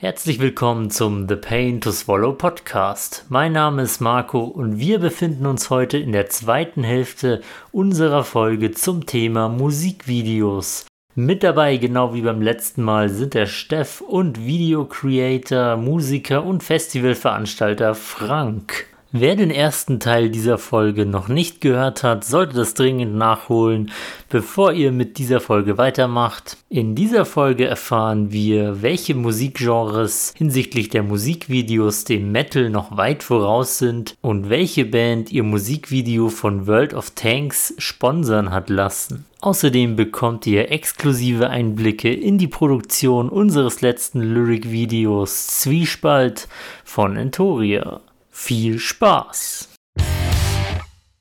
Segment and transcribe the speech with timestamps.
[0.00, 3.26] Herzlich willkommen zum The Pain to Swallow Podcast.
[3.28, 8.70] Mein Name ist Marco und wir befinden uns heute in der zweiten Hälfte unserer Folge
[8.70, 10.86] zum Thema Musikvideos.
[11.14, 17.94] Mit dabei, genau wie beim letzten Mal, sind der Steff und Videocreator, Musiker und Festivalveranstalter
[17.94, 18.86] Frank.
[19.12, 23.90] Wer den ersten Teil dieser Folge noch nicht gehört hat, sollte das dringend nachholen,
[24.28, 26.58] bevor ihr mit dieser Folge weitermacht.
[26.68, 33.78] In dieser Folge erfahren wir, welche Musikgenres hinsichtlich der Musikvideos dem Metal noch weit voraus
[33.78, 39.26] sind und welche Band ihr Musikvideo von World of Tanks sponsern hat lassen.
[39.40, 46.46] Außerdem bekommt ihr exklusive Einblicke in die Produktion unseres letzten Lyric-Videos Zwiespalt
[46.84, 48.00] von Entoria.
[48.42, 49.68] Viel Spaß!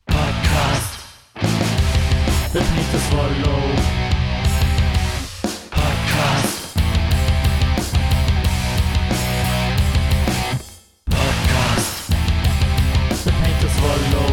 [0.08, 1.00] Podcast.
[2.54, 3.60] The Pain to Swallow.
[5.70, 6.74] Podcast.
[11.12, 12.08] Podcast.
[13.26, 14.32] The Pain to Swallow.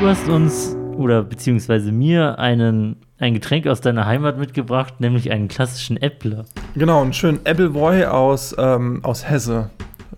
[0.00, 5.48] Du hast uns oder beziehungsweise mir einen, ein Getränk aus deiner Heimat mitgebracht, nämlich einen
[5.48, 6.44] klassischen Äppler.
[6.74, 9.70] Genau, einen schönen Appleboy aus, ähm, aus Hesse.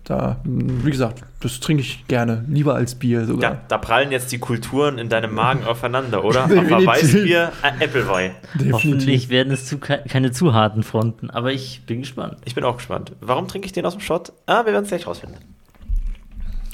[0.03, 3.51] Da, wie gesagt, das trinke ich gerne, lieber als Bier sogar.
[3.51, 6.45] Ja, da prallen jetzt die Kulturen in deinem Magen aufeinander, oder?
[6.45, 8.31] Auf Weißbier, äh, Appleboy.
[8.71, 12.37] Hoffentlich werden es zu, keine zu harten Fronten, aber ich bin gespannt.
[12.45, 13.13] Ich bin auch gespannt.
[13.21, 14.33] Warum trinke ich den aus dem Shot?
[14.47, 15.37] Ah, wir werden es gleich rausfinden.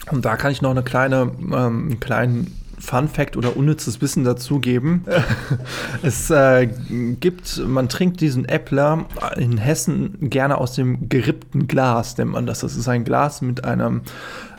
[0.10, 4.24] Und da kann ich noch eine kleine, ähm, einen kleinen Fun Fact oder unnützes Wissen
[4.24, 5.06] dazugeben.
[6.04, 6.68] es äh,
[7.20, 12.60] gibt, man trinkt diesen Äppler in Hessen gerne aus dem gerippten Glas, nennt man das.
[12.60, 14.02] Das ist ein Glas mit einem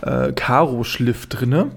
[0.02, 1.70] äh, Karo-Schliff drinne.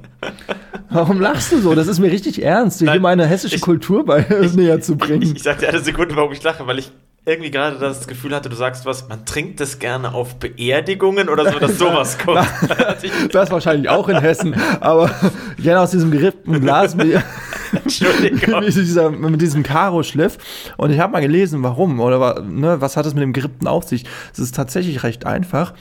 [0.90, 1.74] Warum lachst du so?
[1.74, 5.22] Das ist mir richtig ernst, dir meine hessische ich, Kultur bei ich, näher zu bringen.
[5.22, 6.92] Ich, ich sagte eine Sekunde, warum ich lache, weil ich
[7.24, 11.52] irgendwie gerade das Gefühl hatte, du sagst was, man trinkt das gerne auf Beerdigungen oder
[11.52, 12.48] so, dass sowas kommt.
[13.32, 15.12] das wahrscheinlich auch in Hessen, aber
[15.58, 17.08] gerne aus diesem gerippten Glas mit,
[17.84, 20.40] mit, dieser, mit diesem Karo-Schliff.
[20.78, 23.84] Und ich habe mal gelesen, warum oder ne, was hat es mit dem gerippten auf
[23.84, 24.06] sich.
[24.34, 25.76] Es ist tatsächlich recht einfach.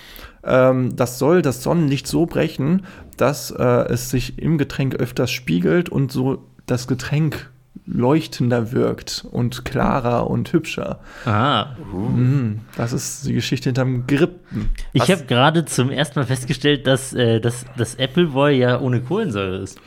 [0.44, 2.84] Ähm, das soll das Sonnenlicht so brechen,
[3.16, 7.50] dass äh, es sich im Getränk öfters spiegelt und so das Getränk
[7.92, 11.00] leuchtender wirkt und klarer und hübscher.
[11.24, 11.76] Ah.
[11.92, 12.56] Uh.
[12.76, 14.70] Das ist die Geschichte hinterm Grippen.
[14.92, 19.58] Ich habe gerade zum ersten Mal festgestellt, dass, äh, dass das Appleboy ja ohne Kohlensäure
[19.58, 19.78] ist.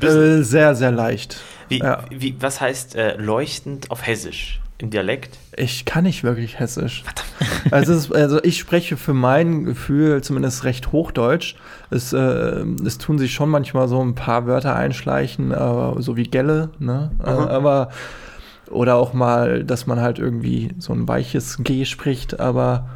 [0.00, 1.40] Äh, sehr, sehr leicht.
[1.68, 2.04] Wie, ja.
[2.10, 4.60] wie, was heißt äh, leuchtend auf Hessisch?
[4.80, 5.36] Im Dialekt?
[5.56, 7.02] Ich kann nicht wirklich Hessisch.
[7.70, 11.56] Also, ist, also, ich spreche für mein Gefühl zumindest recht Hochdeutsch.
[11.90, 16.24] Es, äh, es tun sich schon manchmal so ein paar Wörter einschleichen, aber so wie
[16.24, 17.10] Gelle, ne?
[17.18, 17.24] Mhm.
[17.24, 17.90] Aber
[18.70, 22.88] oder auch mal, dass man halt irgendwie so ein weiches G spricht, aber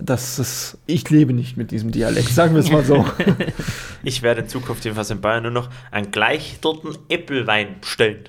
[0.00, 3.06] das ist, ich lebe nicht mit diesem Dialekt, sagen wir es mal so.
[4.02, 8.28] ich werde in Zukunft jedenfalls in Bayern nur noch einen gleichterten Äppelwein bestellen.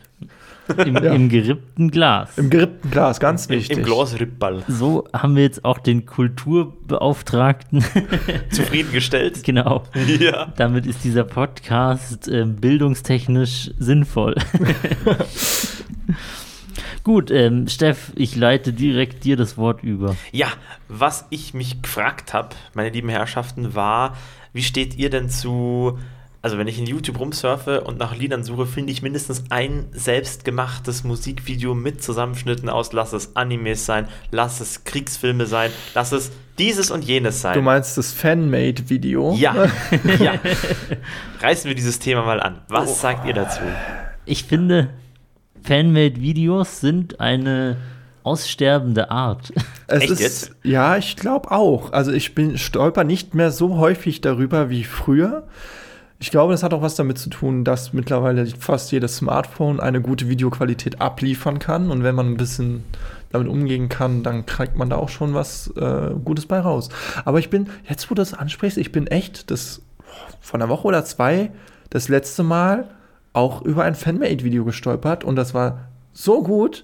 [0.86, 1.14] Im, ja.
[1.14, 2.38] Im, gerippten Glas.
[2.38, 3.78] Im gerippten Glas, ganz wichtig.
[3.78, 4.64] Im, im Glasrippball.
[4.68, 7.84] So haben wir jetzt auch den Kulturbeauftragten
[8.52, 9.44] zufriedengestellt.
[9.44, 9.84] genau.
[10.20, 10.54] Ja.
[10.58, 14.36] Damit ist dieser Podcast äh, bildungstechnisch sinnvoll.
[17.04, 20.18] Gut, ähm, Steff, ich leite direkt dir das Wort über.
[20.32, 20.48] Ja,
[20.90, 24.18] was ich mich gefragt habe, meine lieben Herrschaften, war,
[24.52, 25.98] wie steht ihr denn zu
[26.48, 31.04] also wenn ich in YouTube rumsurfe und nach Liedern suche, finde ich mindestens ein selbstgemachtes
[31.04, 36.90] Musikvideo mit Zusammenschnitten aus, lass es Animes sein, lass es Kriegsfilme sein, lass es dieses
[36.90, 37.54] und jenes sein.
[37.54, 39.36] Du meinst das Fanmade-Video?
[39.38, 39.56] Ja,
[40.20, 40.36] ja.
[41.42, 42.62] Reißen wir dieses Thema mal an.
[42.70, 42.94] Was oh.
[42.94, 43.60] sagt ihr dazu?
[44.24, 44.92] Ich finde,
[45.64, 47.76] Fanmade-Videos sind eine
[48.24, 49.52] aussterbende Art.
[49.90, 50.52] Es Echt ist, jetzt?
[50.64, 51.94] Ja, ich glaube auch.
[51.94, 55.48] Also ich bin stolper nicht mehr so häufig darüber wie früher.
[56.20, 60.02] Ich glaube, das hat auch was damit zu tun, dass mittlerweile fast jedes Smartphone eine
[60.02, 61.92] gute Videoqualität abliefern kann.
[61.92, 62.84] Und wenn man ein bisschen
[63.32, 66.90] damit umgehen kann, dann kriegt man da auch schon was äh, Gutes bei raus.
[67.24, 69.82] Aber ich bin, jetzt wo du das ansprichst, ich bin echt das
[70.42, 71.52] von einer Woche oder zwei
[71.90, 72.90] das letzte Mal
[73.34, 76.84] auch über ein Fanmade-Video gestolpert und das war so gut,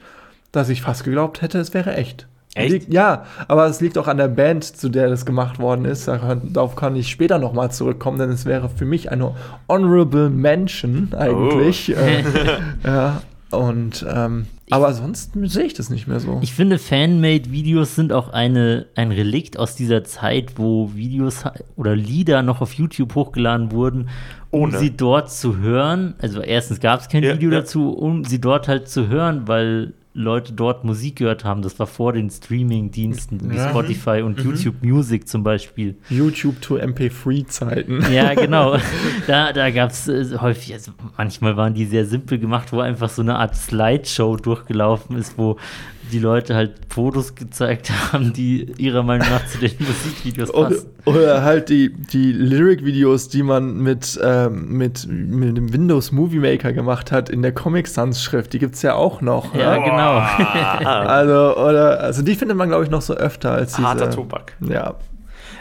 [0.51, 2.27] dass ich fast geglaubt hätte, es wäre echt.
[2.55, 2.71] Echt?
[2.71, 6.07] Liegt, ja, aber es liegt auch an der Band, zu der das gemacht worden ist.
[6.07, 9.33] Darauf kann ich später nochmal zurückkommen, denn es wäre für mich eine
[9.67, 11.95] Honorable Mention eigentlich.
[11.95, 11.99] Oh.
[11.99, 12.23] Äh,
[12.85, 16.39] ja, und ähm, aber sonst sehe ich das nicht mehr so.
[16.41, 21.43] Ich finde, Fanmade-Videos sind auch eine, ein Relikt aus dieser Zeit, wo Videos
[21.75, 24.09] oder Lieder noch auf YouTube hochgeladen wurden,
[24.49, 24.79] um Ohne.
[24.79, 26.15] sie dort zu hören.
[26.19, 27.59] Also erstens gab es kein ja, Video ja.
[27.59, 31.63] dazu, um sie dort halt zu hören, weil Leute dort Musik gehört haben.
[31.63, 33.69] Das war vor den Streaming-Diensten wie Ja.
[33.69, 35.95] Spotify und YouTube Music zum Beispiel.
[36.09, 38.05] YouTube to MP3-Zeiten.
[38.13, 38.77] Ja, genau.
[39.27, 43.09] Da, da gab es äh, häufig, also manchmal waren die sehr simpel gemacht, wo einfach
[43.09, 45.57] so eine Art Slideshow durchgelaufen ist, wo
[46.11, 50.89] die Leute halt Fotos gezeigt haben, die ihrer Meinung nach zu den Musikvideos Oder, passen.
[51.05, 56.73] oder halt die, die Lyric-Videos, die man mit, ähm, mit, mit dem Windows Movie Maker
[56.73, 58.53] gemacht hat in der Comic Sans-Schrift.
[58.53, 59.55] Die gibt es ja auch noch.
[59.55, 59.83] Ja, ne?
[59.83, 60.23] genau.
[61.13, 63.87] Also, oder, also die findet man, glaube ich, noch so öfter als diese.
[63.87, 64.53] Harter Tobak.
[64.61, 64.95] Ja.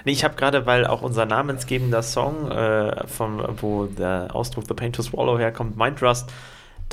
[0.05, 4.75] Nee, ich habe gerade, weil auch unser namensgebender Song, äh, von, wo der Ausdruck The
[4.75, 6.33] Pain to Swallow herkommt, Mind Rust,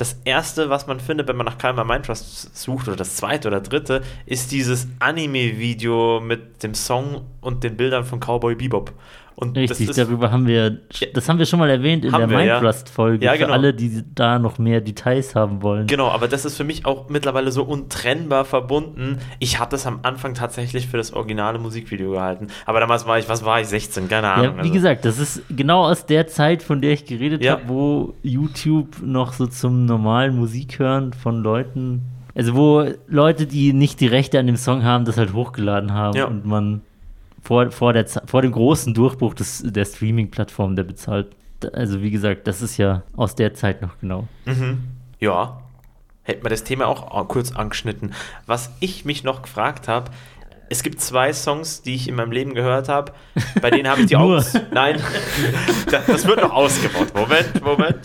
[0.00, 3.48] das erste, was man findet, wenn man nach Kalmar Mind Trust sucht, oder das zweite
[3.48, 8.92] oder dritte, ist dieses Anime-Video mit dem Song und den Bildern von Cowboy Bebop.
[9.36, 10.78] Und Richtig, ist, darüber haben wir,
[11.14, 12.26] das haben wir schon mal erwähnt in der ja.
[12.26, 13.52] Minecraft-Folge, Ja, für genau.
[13.54, 15.86] alle, die da noch mehr Details haben wollen.
[15.86, 19.18] Genau, aber das ist für mich auch mittlerweile so untrennbar verbunden.
[19.38, 22.48] Ich habe das am Anfang tatsächlich für das originale Musikvideo gehalten.
[22.66, 24.44] Aber damals war ich, was war ich, 16, keine Ahnung.
[24.44, 24.72] Ja, wie also.
[24.74, 27.52] gesagt, das ist genau aus der Zeit, von der ich geredet Ja.
[27.52, 32.02] habe, wo YouTube noch so zum normalen Musikhören von Leuten,
[32.34, 36.16] also wo Leute, die nicht die Rechte an dem Song haben, das halt hochgeladen haben
[36.16, 36.26] Ja.
[36.26, 36.82] und man
[37.42, 41.28] vor, vor, der, vor dem großen Durchbruch des, der Streaming-Plattform, der bezahlt.
[41.72, 44.26] Also wie gesagt, das ist ja aus der Zeit noch genau.
[44.46, 44.84] Mhm.
[45.18, 45.60] Ja,
[46.22, 48.14] hätten wir das Thema auch kurz angeschnitten.
[48.46, 50.10] Was ich mich noch gefragt habe,
[50.72, 53.12] es gibt zwei Songs, die ich in meinem Leben gehört habe,
[53.60, 54.16] bei denen habe ich die.
[54.20, 54.42] Augen.
[54.70, 55.02] Nein,
[55.90, 57.08] das, das wird noch ausgebaut.
[57.12, 57.98] Moment, Moment.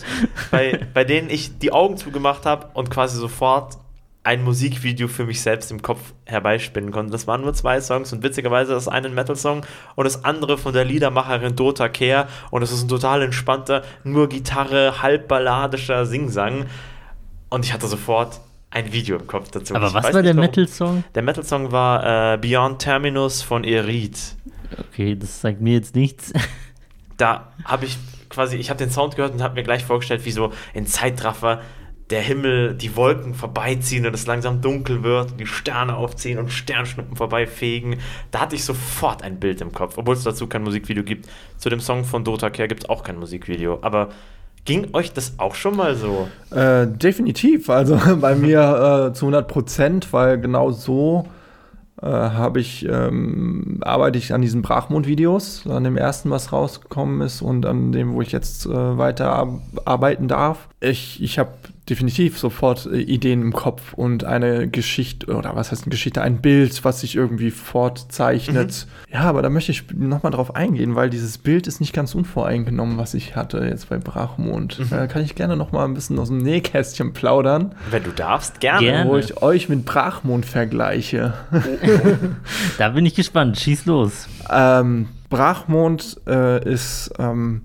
[0.50, 3.78] Bei, bei denen ich die Augen zugemacht habe und quasi sofort
[4.26, 7.12] ein Musikvideo für mich selbst im Kopf herbeispinnen konnte.
[7.12, 9.64] Das waren nur zwei Songs und witzigerweise das eine ein Metal-Song
[9.94, 14.28] und das andere von der Liedermacherin Dota Kehr und es ist ein total entspannter, nur
[14.28, 16.66] Gitarre, halb balladischer Singsang
[17.50, 18.40] und ich hatte sofort
[18.70, 19.76] ein Video im Kopf dazu.
[19.76, 20.34] Aber Ich was war der.
[20.34, 21.04] Metal-Song?
[21.14, 24.18] Der Metal-Song war äh, Beyond Terminus von Erit.
[24.90, 26.32] Okay, das sagt mir jetzt nichts.
[27.16, 27.96] Da habe ich
[28.28, 31.62] quasi, ich habe den Sound gehört und habe mir gleich vorgestellt, wie so in Zeitraffer
[32.10, 36.52] der Himmel, die Wolken vorbeiziehen und es langsam dunkel wird und die Sterne aufziehen und
[36.52, 37.96] Sternschnuppen vorbeifegen.
[38.30, 41.28] Da hatte ich sofort ein Bild im Kopf, obwohl es dazu kein Musikvideo gibt.
[41.56, 43.78] Zu dem Song von Dota Care gibt es auch kein Musikvideo.
[43.82, 44.10] Aber
[44.64, 46.28] ging euch das auch schon mal so?
[46.54, 47.70] Äh, definitiv.
[47.70, 51.26] Also bei mir äh, zu 100 Prozent, weil genau so
[52.00, 57.42] äh, habe ich, ähm, arbeite ich an diesen Brachmond-Videos, an dem ersten, was rausgekommen ist
[57.42, 60.68] und an dem, wo ich jetzt äh, weiter ar arbeiten darf.
[60.78, 61.50] Ich, ich habe
[61.88, 66.40] definitiv sofort äh, Ideen im Kopf und eine Geschichte, oder was heißt eine Geschichte, ein
[66.40, 68.86] Bild, was sich irgendwie fortzeichnet.
[69.12, 72.98] Ja, aber da möchte ich nochmal drauf eingehen, weil dieses Bild ist nicht ganz unvoreingenommen,
[72.98, 74.80] was ich hatte jetzt bei Brachmond.
[74.90, 78.86] Da kann ich gerne nochmal ein bisschen aus dem Nähkästchen plaudern, Wenn du darfst, gerne.
[78.86, 79.10] Gerne.
[79.10, 81.34] wo ich euch mit Brachmond vergleiche.
[82.78, 83.58] Da bin ich gespannt.
[83.58, 84.28] Schieß los.
[84.50, 87.62] Ähm, Brachmond äh, ist, ähm,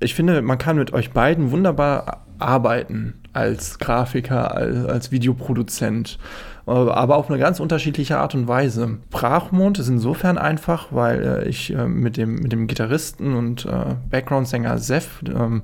[0.00, 6.18] ich finde, man kann mit euch beiden wunderbar arbeiten als Grafiker, als, als Videoproduzent,
[6.66, 8.98] äh, aber auf eine ganz unterschiedliche Art und Weise.
[9.10, 13.68] Brachmond ist insofern einfach, weil äh, ich äh, mit, dem, mit dem Gitarristen und
[14.10, 15.62] Background-Sänger Seth, ähm,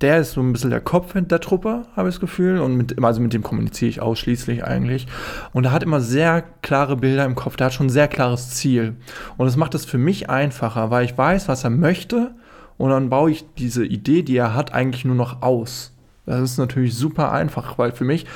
[0.00, 2.58] der ist so ein bisschen der Kopf der Truppe, habe ich das Gefühl.
[2.58, 5.06] Und mit, also mit dem kommuniziere ich ausschließlich eigentlich.
[5.52, 7.56] Und er hat immer sehr klare Bilder im Kopf.
[7.56, 8.96] Der hat schon ein sehr klares Ziel.
[9.36, 12.34] Und das macht es für mich einfacher, weil ich weiß, was er möchte.
[12.76, 15.93] Und dann baue ich diese Idee, die er hat, eigentlich nur noch aus.
[16.26, 18.26] Das ist natürlich super einfach, weil für mich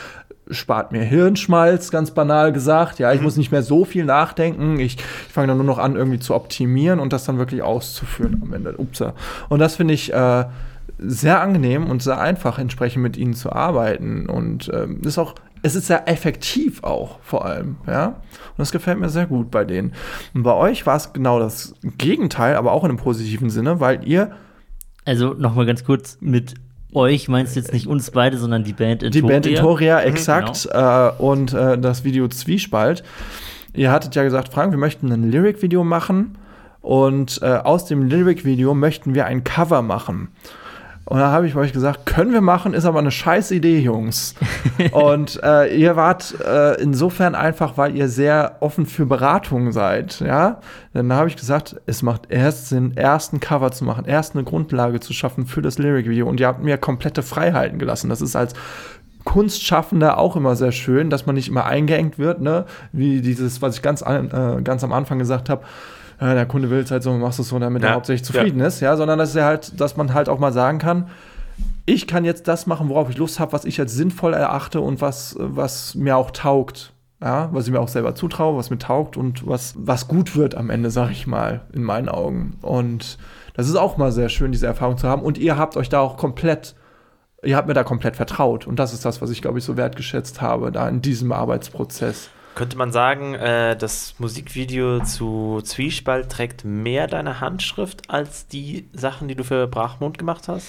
[0.51, 2.99] spart mir Hirnschmalz, ganz banal gesagt.
[2.99, 4.79] Ja, ich muss nicht mehr so viel nachdenken.
[4.79, 8.41] Ich, ich fange dann nur noch an, irgendwie zu optimieren und das dann wirklich auszuführen
[8.43, 8.75] am Ende.
[8.77, 9.15] Upsa.
[9.49, 10.45] Und das finde ich äh,
[10.99, 14.29] sehr angenehm und sehr einfach, entsprechend mit ihnen zu arbeiten.
[14.29, 18.07] Und ähm, ist auch, es ist sehr effektiv auch, vor allem, ja.
[18.07, 19.93] Und das gefällt mir sehr gut bei denen.
[20.33, 24.07] Und bei euch war es genau das Gegenteil, aber auch in einem positiven Sinne, weil
[24.07, 24.33] ihr
[25.05, 26.55] Also nochmal ganz kurz mit
[26.95, 30.69] euch meinst du jetzt nicht uns beide, sondern die Band Die Band Intoria, Mhm, exakt.
[30.73, 33.03] äh, und äh, das Video Zwiespalt.
[33.75, 36.37] Ihr hattet ja gesagt, Frank, wir möchten ein Lyric-Video machen.
[36.81, 40.29] Und äh, aus dem Lyric-Video möchten wir ein Cover machen.
[41.09, 44.35] Und da habe ich euch gesagt, können wir machen, ist aber eine scheiß Idee, Jungs.
[44.93, 50.61] und äh, ihr wart äh, insofern einfach, weil ihr sehr offen für Beratungen seid, ja.
[50.93, 54.45] Dann habe ich gesagt, es macht erst Sinn, erst ein Cover zu machen, erst eine
[54.45, 56.29] Grundlage zu schaffen für das Lyric-Video.
[56.29, 58.11] Und ihr habt mir komplette Freiheiten gelassen.
[58.11, 58.53] Das ist als
[59.25, 62.67] Kunstschaffender auch immer sehr schön, dass man nicht immer eingeengt wird, ne?
[62.93, 65.63] Wie dieses, was ich ganz, an, äh, ganz am Anfang gesagt habe.
[66.21, 68.25] Ja, der Kunde will es halt so, machst du es so, damit Ja, er hauptsächlich
[68.25, 71.09] zufrieden ist, ja, sondern dass er halt, dass man halt auch mal sagen kann,
[71.87, 75.01] ich kann jetzt das machen, worauf ich Lust habe, was ich als sinnvoll erachte und
[75.01, 76.93] was, was mir auch taugt.
[77.21, 80.55] Ja, was ich mir auch selber zutraue, was mir taugt und was, was gut wird
[80.55, 82.59] am Ende, sag ich mal, in meinen Augen.
[82.63, 83.19] Und
[83.55, 85.23] das ist auch mal sehr schön, diese Erfahrung zu haben.
[85.23, 86.77] Und ihr habt euch da auch komplett,
[87.43, 88.69] ihr habt mir da komplett vertraut.
[88.69, 92.31] Und das ist das, was ich, glaube ich, so wertgeschätzt habe, da in diesem Arbeitsprozess.
[92.59, 99.29] Könnte man sagen, äh, das Musikvideo zu Zwiespalt trägt mehr deine Handschrift als die Sachen,
[99.29, 100.67] die du für Brachmund gemacht hast?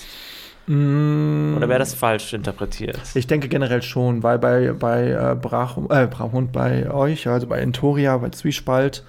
[0.67, 1.55] Mm.
[1.57, 2.99] Oder wäre das falsch interpretiert?
[3.15, 7.57] Ich denke generell schon, weil bei, bei äh, Brach, äh, Brachmund bei euch, also bei
[7.57, 9.03] Entoria, bei Zwiespalt,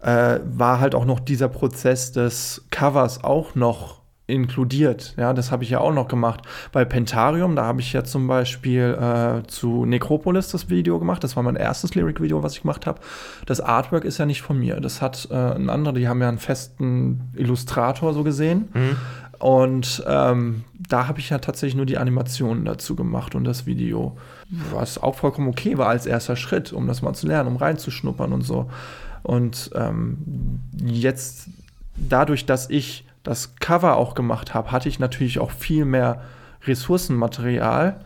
[0.00, 5.14] äh, war halt auch noch dieser Prozess des Covers auch noch inkludiert.
[5.16, 6.42] Ja, das habe ich ja auch noch gemacht.
[6.72, 11.22] Bei Pentarium, da habe ich ja zum Beispiel äh, zu Necropolis das Video gemacht.
[11.22, 13.00] Das war mein erstes Lyric-Video, was ich gemacht habe.
[13.46, 14.80] Das Artwork ist ja nicht von mir.
[14.80, 18.68] Das hat äh, ein anderer, die haben ja einen festen Illustrator so gesehen.
[18.74, 18.96] Mhm.
[19.38, 24.16] Und ähm, da habe ich ja tatsächlich nur die Animationen dazu gemacht und das Video,
[24.72, 28.32] was auch vollkommen okay war als erster Schritt, um das mal zu lernen, um reinzuschnuppern
[28.32, 28.70] und so.
[29.22, 31.48] Und ähm, jetzt,
[31.96, 36.22] dadurch, dass ich das Cover auch gemacht habe, hatte ich natürlich auch viel mehr
[36.64, 38.00] Ressourcenmaterial,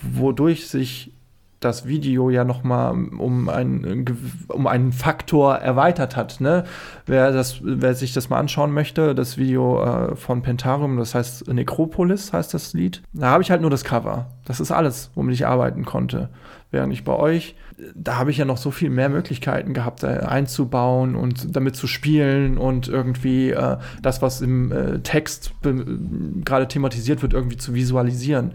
[0.00, 1.12] wodurch sich
[1.58, 4.06] das Video ja noch mal um einen,
[4.48, 6.40] um einen Faktor erweitert hat.
[6.40, 6.64] Ne?
[7.04, 11.48] Wer, das, wer sich das mal anschauen möchte, das Video äh, von Pentarium, das heißt
[11.48, 14.28] Necropolis heißt das Lied, da habe ich halt nur das Cover.
[14.46, 16.30] Das ist alles, womit ich arbeiten konnte.
[16.70, 17.56] Während ich bei euch,
[17.94, 21.86] da habe ich ja noch so viel mehr Möglichkeiten gehabt, da einzubauen und damit zu
[21.86, 28.52] spielen und irgendwie äh, das, was im äh, Text gerade thematisiert wird, irgendwie zu visualisieren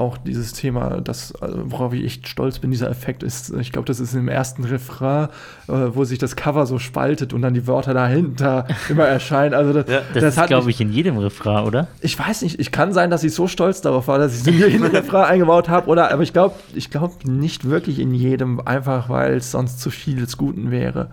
[0.00, 3.86] auch dieses Thema, das, also worauf ich echt stolz bin, dieser Effekt ist, ich glaube,
[3.86, 5.28] das ist im ersten Refrain,
[5.68, 9.54] äh, wo sich das Cover so spaltet und dann die Wörter dahinter immer erscheinen.
[9.54, 11.88] Also das, ja, das, das ist, glaube ich, in jedem Refrain, oder?
[12.00, 14.46] Ich weiß nicht, ich kann sein, dass ich so stolz darauf war, dass ich es
[14.46, 18.60] in jedem Refrain eingebaut habe, oder, aber ich glaube, ich glaube nicht wirklich in jedem,
[18.66, 21.10] einfach weil es sonst zu viel des Guten wäre.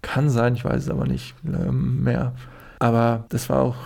[0.00, 2.32] Kann sein, ich weiß es aber nicht ähm, mehr.
[2.78, 3.76] Aber das war auch,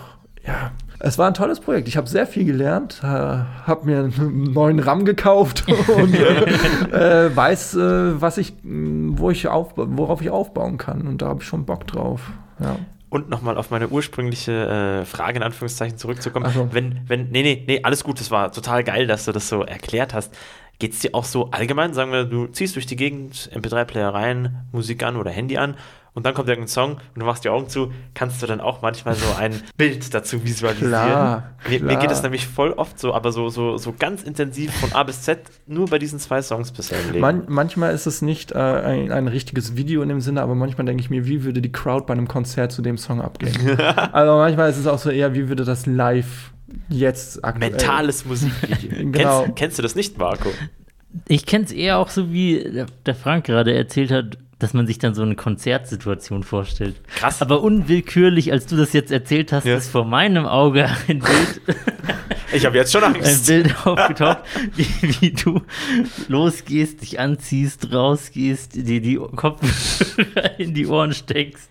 [0.47, 1.88] ja, es war ein tolles Projekt.
[1.88, 5.64] Ich habe sehr viel gelernt, äh, habe mir einen neuen RAM gekauft
[5.97, 11.07] und äh, weiß, äh, was ich, wo ich auf, worauf ich aufbauen kann.
[11.07, 12.33] Und da habe ich schon Bock drauf.
[12.59, 12.76] Ja.
[13.11, 16.50] Und nochmal auf meine ursprüngliche äh, Frage in Anführungszeichen zurückzukommen.
[16.52, 16.69] So.
[16.73, 19.62] Wenn, wenn, nee, nee, nee, alles gut, das war total geil, dass du das so
[19.62, 20.37] erklärt hast.
[20.78, 24.64] Geht es dir auch so allgemein, sagen wir, du ziehst durch die Gegend, MP3-Player rein,
[24.73, 25.76] Musik an oder Handy an
[26.19, 28.83] und dann kommt irgendein Song und du machst die Augen zu, kannst du dann auch
[28.83, 30.91] manchmal so ein Bild dazu visualisieren.
[30.91, 31.93] Klar, mir, klar.
[31.93, 35.05] mir, geht es nämlich voll oft so, aber so, so, so ganz intensiv von A
[35.05, 37.21] bis Z nur bei diesen zwei Songs bisher im Leben.
[37.21, 40.87] Man, manchmal ist es nicht äh, ein, ein, richtiges Video in dem Sinne, aber manchmal
[40.87, 43.79] denke ich mir, wie würde die Crowd bei einem Konzert zu dem Song abgehen?
[44.13, 46.51] also manchmal ist es auch so eher, wie würde das live
[46.89, 47.71] jetzt aktuell.
[47.71, 48.91] Mentales Musikvideo.
[49.13, 49.43] genau.
[49.43, 50.51] kennst, kennst, du das nicht, Marco?
[51.29, 54.99] Ich kenne es eher auch so, wie der Frank gerade erzählt hat, dass man sich
[54.99, 56.97] dann so eine Konzertsituation vorstellt.
[57.15, 57.41] Krass.
[57.43, 59.77] Aber unwillkürlich, als du das jetzt erzählt hast, ja.
[59.77, 61.61] ist vor meinem Auge ein Bild.
[62.53, 63.50] ich habe jetzt schon Angst.
[63.50, 64.38] Ein Bild aufgetaucht,
[64.75, 64.87] wie,
[65.21, 65.62] wie, du
[66.27, 71.71] losgehst, dich anziehst, rausgehst, dir die Kopfhörer in die Ohren steckst,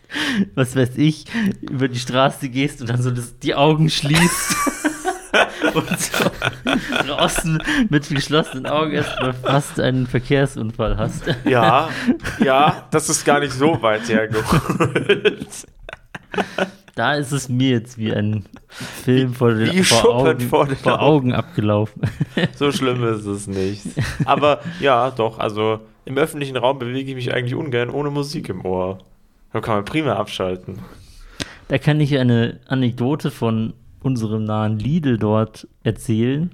[0.55, 1.25] was weiß ich,
[1.59, 4.55] über die Straße gehst und dann so das, die Augen schließt.
[5.73, 6.29] Und so
[7.05, 11.23] draußen mit geschlossenen Augen erstmal fast einen Verkehrsunfall hast.
[11.45, 11.89] Ja,
[12.43, 15.67] ja, das ist gar nicht so weit hergeholt.
[16.95, 21.33] Da ist es mir jetzt wie ein Film vor, den, vor, Augen, vor, vor Augen
[21.33, 22.01] abgelaufen.
[22.55, 23.83] So schlimm ist es nicht.
[24.25, 28.65] Aber ja, doch, also im öffentlichen Raum bewege ich mich eigentlich ungern ohne Musik im
[28.65, 28.97] Ohr.
[29.53, 30.79] Da kann man prima abschalten.
[31.67, 36.51] Da kann ich eine Anekdote von unserem nahen Lidl dort erzählen.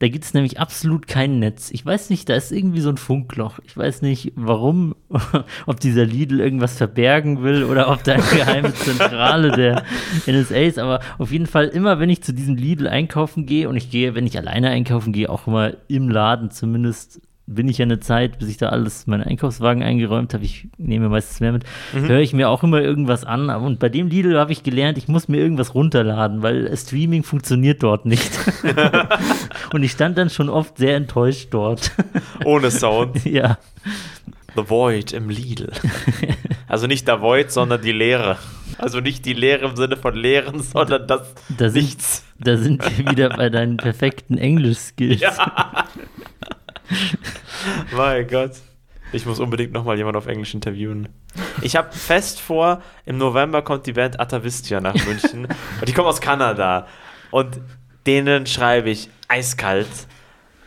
[0.00, 1.70] Da gibt es nämlich absolut kein Netz.
[1.72, 3.58] Ich weiß nicht, da ist irgendwie so ein Funkloch.
[3.66, 4.94] Ich weiß nicht, warum,
[5.66, 9.82] ob dieser Lidl irgendwas verbergen will oder ob da eine geheime Zentrale der
[10.26, 10.78] NSA ist.
[10.78, 14.14] Aber auf jeden Fall, immer wenn ich zu diesem Lidl einkaufen gehe, und ich gehe,
[14.14, 18.38] wenn ich alleine einkaufen gehe, auch immer im Laden zumindest bin ich ja eine Zeit,
[18.38, 21.64] bis ich da alles, meinen Einkaufswagen eingeräumt habe, ich nehme meistens mehr mit,
[21.94, 22.08] mhm.
[22.08, 23.48] höre ich mir auch immer irgendwas an.
[23.48, 27.82] Und bei dem Lidl habe ich gelernt, ich muss mir irgendwas runterladen, weil Streaming funktioniert
[27.82, 28.30] dort nicht.
[29.72, 31.90] und ich stand dann schon oft sehr enttäuscht dort.
[32.44, 33.24] Ohne Sound.
[33.24, 33.58] ja.
[34.54, 35.70] The Void im Lidl.
[36.66, 38.36] Also nicht der Void, sondern die Leere.
[38.76, 42.24] Also nicht die Leere im Sinne von Leeren, sondern das da sind, Nichts.
[42.38, 45.20] Da sind wir wieder bei deinen perfekten Englisch-Skills.
[45.20, 45.86] Ja.
[47.92, 48.52] mein Gott.
[49.12, 51.08] Ich muss unbedingt nochmal jemanden auf Englisch interviewen.
[51.62, 55.44] Ich habe fest vor, im November kommt die Band Atavistia nach München.
[55.80, 56.86] und die kommen aus Kanada.
[57.30, 57.60] Und
[58.06, 59.88] denen schreibe ich eiskalt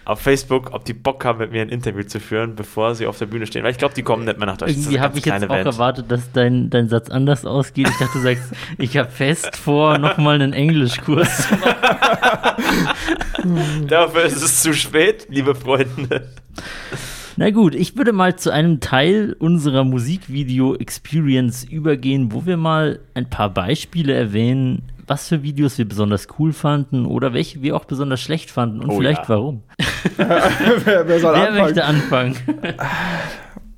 [0.06, 3.18] auf Facebook, ob die Bock haben, mit mir ein Interview zu führen, bevor sie auf
[3.18, 3.64] der Bühne stehen.
[3.64, 4.80] Weil ich glaube, die kommen nicht mehr nach Deutschland.
[4.80, 7.88] Irgendwie habe ich jetzt auch erwartet, dass dein, dein Satz anders ausgeht.
[7.90, 12.88] Ich dachte, du sagst, ich habe fest vor, nochmal einen Englischkurs zu machen.
[13.88, 16.30] Dafür ist es zu spät, liebe Freunde.
[17.38, 23.30] Na gut, ich würde mal zu einem Teil unserer Musikvideo-Experience übergehen, wo wir mal ein
[23.30, 28.22] paar Beispiele erwähnen, was für Videos wir besonders cool fanden oder welche wir auch besonders
[28.22, 29.30] schlecht fanden und oh, vielleicht ja.
[29.30, 29.64] warum.
[30.18, 31.64] wer, wer, soll wer anfangen?
[31.64, 32.38] möchte anfangen?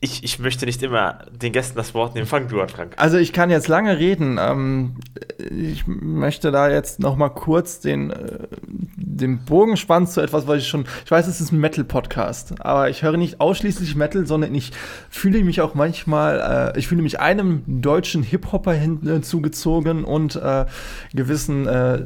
[0.03, 2.27] ich, ich möchte nicht immer den Gästen das Wort nehmen.
[2.27, 2.93] Fang du an, Frank.
[2.97, 4.37] Also ich kann jetzt lange reden.
[4.37, 4.95] Ähm,
[5.37, 10.57] ich möchte da jetzt noch mal kurz den, äh, den Bogen spannen zu etwas, was
[10.57, 10.83] ich schon...
[11.05, 14.73] Ich weiß, es ist ein Metal-Podcast, aber ich höre nicht ausschließlich Metal, sondern ich
[15.09, 16.73] fühle mich auch manchmal...
[16.75, 20.65] Äh, ich fühle mich einem deutschen Hip-Hopper hinzugezogen und äh,
[21.13, 22.03] gewissen äh,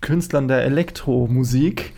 [0.00, 1.92] Künstlern der Elektromusik.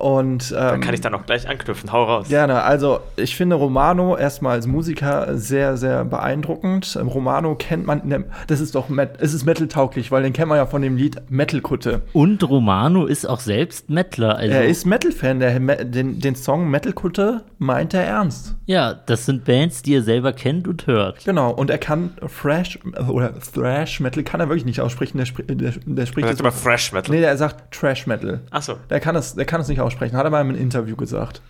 [0.00, 1.92] Und, ähm, da kann ich dann auch gleich anknüpfen.
[1.92, 2.28] Hau raus.
[2.28, 2.62] Gerne.
[2.62, 6.96] Also, ich finde Romano erstmal als Musiker sehr, sehr beeindruckend.
[6.98, 8.86] Ähm, Romano kennt man, das ist doch,
[9.18, 12.00] es ist Metal-tauglich, weil den kennt man ja von dem Lied Metal-Kutte.
[12.14, 14.36] Und Romano ist auch selbst Metaler.
[14.36, 15.38] Also er ist Metal-Fan.
[15.38, 18.54] Den, den Song Metal-Kutte meint er ernst.
[18.64, 21.26] Ja, das sind Bands, die er selber kennt und hört.
[21.26, 21.50] Genau.
[21.50, 25.18] Und er kann Thrash oder Thrash Metal kann er wirklich nicht aussprechen.
[25.18, 27.14] Der, der, der spricht jetzt über Thrash Metal.
[27.14, 28.40] Nee, der sagt Trash Metal.
[28.50, 28.76] Achso.
[28.88, 31.42] Der kann es, der kann es nicht aussprechen aussprechen, hat er mal im Interview gesagt.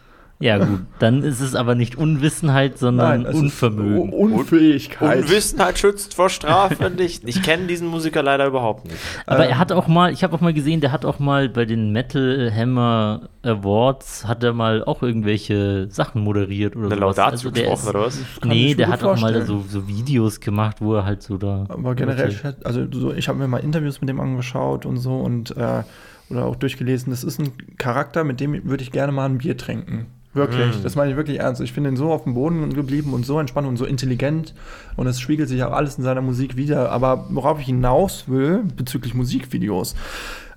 [0.43, 4.11] Ja, gut, dann ist es aber nicht Unwissenheit, sondern Nein, Unvermögen.
[4.11, 5.19] Unfähigkeit.
[5.25, 7.29] Unwissenheit schützt vor Strafe nicht.
[7.29, 8.97] Ich kenne diesen Musiker leider überhaupt nicht.
[9.27, 9.51] Aber ähm.
[9.51, 11.93] er hat auch mal, ich habe auch mal gesehen, der hat auch mal bei den
[11.93, 17.23] Metal Hammer Awards, hat er mal auch irgendwelche Sachen moderiert oder so.
[17.23, 18.19] Also der ist, oder was?
[18.43, 21.67] Nee, der hat auch mal so, so, Videos gemacht, wo er halt so da.
[21.69, 25.55] Aber generell, also so, ich habe mir mal Interviews mit dem angeschaut und so und
[25.59, 25.83] äh,
[26.31, 29.57] oder auch durchgelesen, das ist ein Charakter, mit dem würde ich gerne mal ein Bier
[29.57, 30.07] trinken.
[30.33, 30.83] Wirklich, mm.
[30.85, 31.61] das meine ich wirklich ernst.
[31.61, 34.55] Ich finde ihn so auf dem Boden geblieben und so entspannt und so intelligent
[34.97, 36.93] und es spiegelt sich auch alles in seiner Musik wieder.
[36.93, 39.97] Aber worauf ich hinaus will, bezüglich Musikvideos,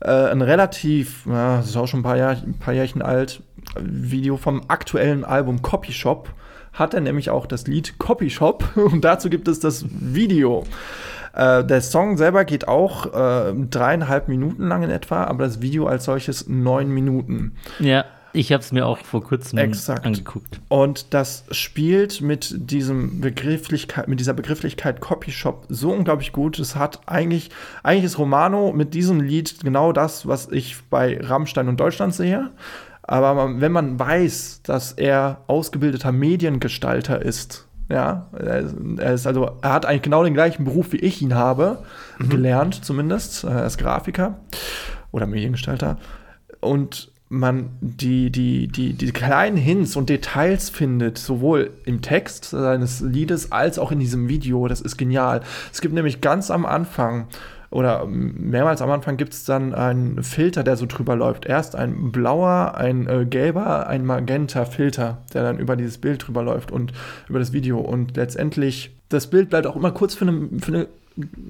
[0.02, 3.42] äh, ein relativ, ja, das ist auch schon ein paar, Jahr, ein paar Jährchen alt,
[3.80, 6.30] Video vom aktuellen Album Copy Shop
[6.74, 10.66] hat er nämlich auch das Lied Copy Shop und dazu gibt es das Video.
[11.34, 15.88] Äh, der Song selber geht auch äh, dreieinhalb Minuten lang in etwa, aber das Video
[15.88, 17.56] als solches neun Minuten.
[17.80, 18.06] Ja.
[18.36, 20.08] Ich habe es mir auch vor kurzem Exakt.
[20.08, 20.60] angeguckt.
[20.68, 26.58] Und das spielt mit diesem Begrifflichkeit, mit dieser Begrifflichkeit Copyshop so unglaublich gut.
[26.58, 27.52] Es hat eigentlich,
[27.84, 32.50] eigentlich ist Romano mit diesem Lied genau das, was ich bei Rammstein und Deutschland sehe.
[33.04, 39.86] Aber wenn man weiß, dass er ausgebildeter Mediengestalter ist, ja, er ist also, er hat
[39.86, 41.84] eigentlich genau den gleichen Beruf wie ich ihn habe,
[42.18, 42.30] mhm.
[42.30, 44.40] gelernt zumindest, er ist Grafiker
[45.12, 45.98] oder Mediengestalter.
[46.60, 53.02] Und man die, die, die, die kleinen Hints und Details findet, sowohl im Text seines
[53.02, 54.68] Liedes als auch in diesem Video.
[54.68, 55.42] Das ist genial.
[55.72, 57.28] Es gibt nämlich ganz am Anfang
[57.74, 61.46] oder mehrmals am Anfang gibt es dann einen Filter, der so drüber läuft.
[61.48, 66.44] Erst ein blauer, ein äh, gelber, ein magenta Filter, der dann über dieses Bild drüber
[66.44, 66.94] läuft und
[67.28, 67.80] über das Video.
[67.80, 70.88] Und letztendlich, das Bild bleibt auch immer kurz für, eine, für, eine,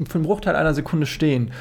[0.08, 1.52] für einen Bruchteil einer Sekunde stehen.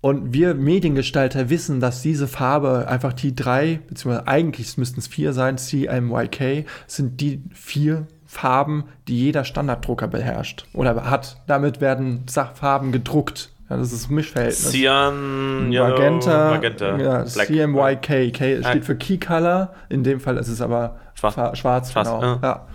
[0.00, 5.32] Und wir Mediengestalter wissen, dass diese Farbe einfach die drei, beziehungsweise eigentlich müssten es vier
[5.32, 11.42] sein, CMYK, sind die vier Farben, die jeder Standarddrucker beherrscht oder hat.
[11.46, 13.51] Damit werden Farben gedruckt.
[13.72, 14.70] Ja, das ist Mischverhältnis.
[14.70, 18.34] Cyan, Magenta, Magenta ja, CMYK.
[18.34, 19.72] K steht für Key Color.
[19.88, 22.22] In dem Fall ist es aber schwarz, schwarz, schwarz genau.
[22.22, 22.38] Ja.
[22.42, 22.66] ja.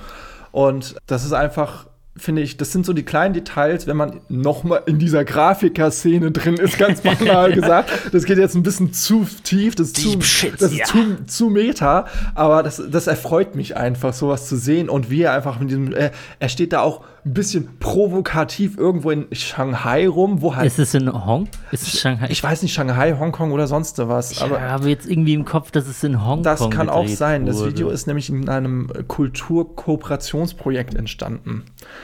[0.51, 1.85] Und das ist einfach
[2.19, 6.31] finde ich, das sind so die kleinen Details, wenn man noch mal in dieser Grafiker-Szene
[6.31, 7.91] drin ist, ganz banal gesagt.
[8.11, 10.85] Das geht jetzt ein bisschen zu tief, das ist, zu, Shit, das ist ja.
[10.85, 15.33] zu, zu meta, aber das, das erfreut mich einfach, sowas zu sehen und wie er
[15.33, 20.41] einfach mit diesem, äh, er steht da auch ein bisschen provokativ irgendwo in Shanghai rum,
[20.41, 20.65] wo halt.
[20.65, 21.49] Ist es in Hong?
[21.71, 22.27] Ist es Shanghai?
[22.29, 24.31] Ich weiß nicht, Shanghai, Hongkong oder sonst was.
[24.31, 27.41] Ich aber habe jetzt irgendwie im Kopf, dass es in Hongkong Das kann auch sein.
[27.41, 27.51] Wurde.
[27.51, 31.63] Das Video ist nämlich in einem Kulturkooperationsprojekt entstanden.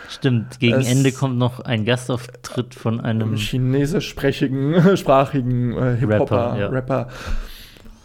[0.09, 6.59] Stimmt, gegen es Ende kommt noch ein Gastauftritt von einem chinesischsprachigen sprachigen äh, Hip-Hopper, Rapper,
[6.59, 6.67] ja.
[6.67, 7.07] Rapper.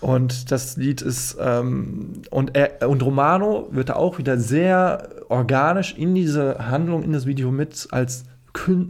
[0.00, 5.94] Und das Lied ist, ähm, und, er, und Romano wird da auch wieder sehr organisch
[5.96, 8.24] in diese Handlung, in das Video mit als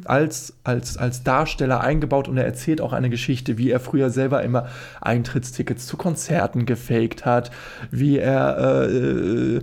[0.04, 4.42] als, als, als Darsteller eingebaut und er erzählt auch eine Geschichte, wie er früher selber
[4.42, 4.68] immer
[5.02, 7.50] Eintrittstickets zu Konzerten gefaked hat,
[7.90, 9.60] wie er äh,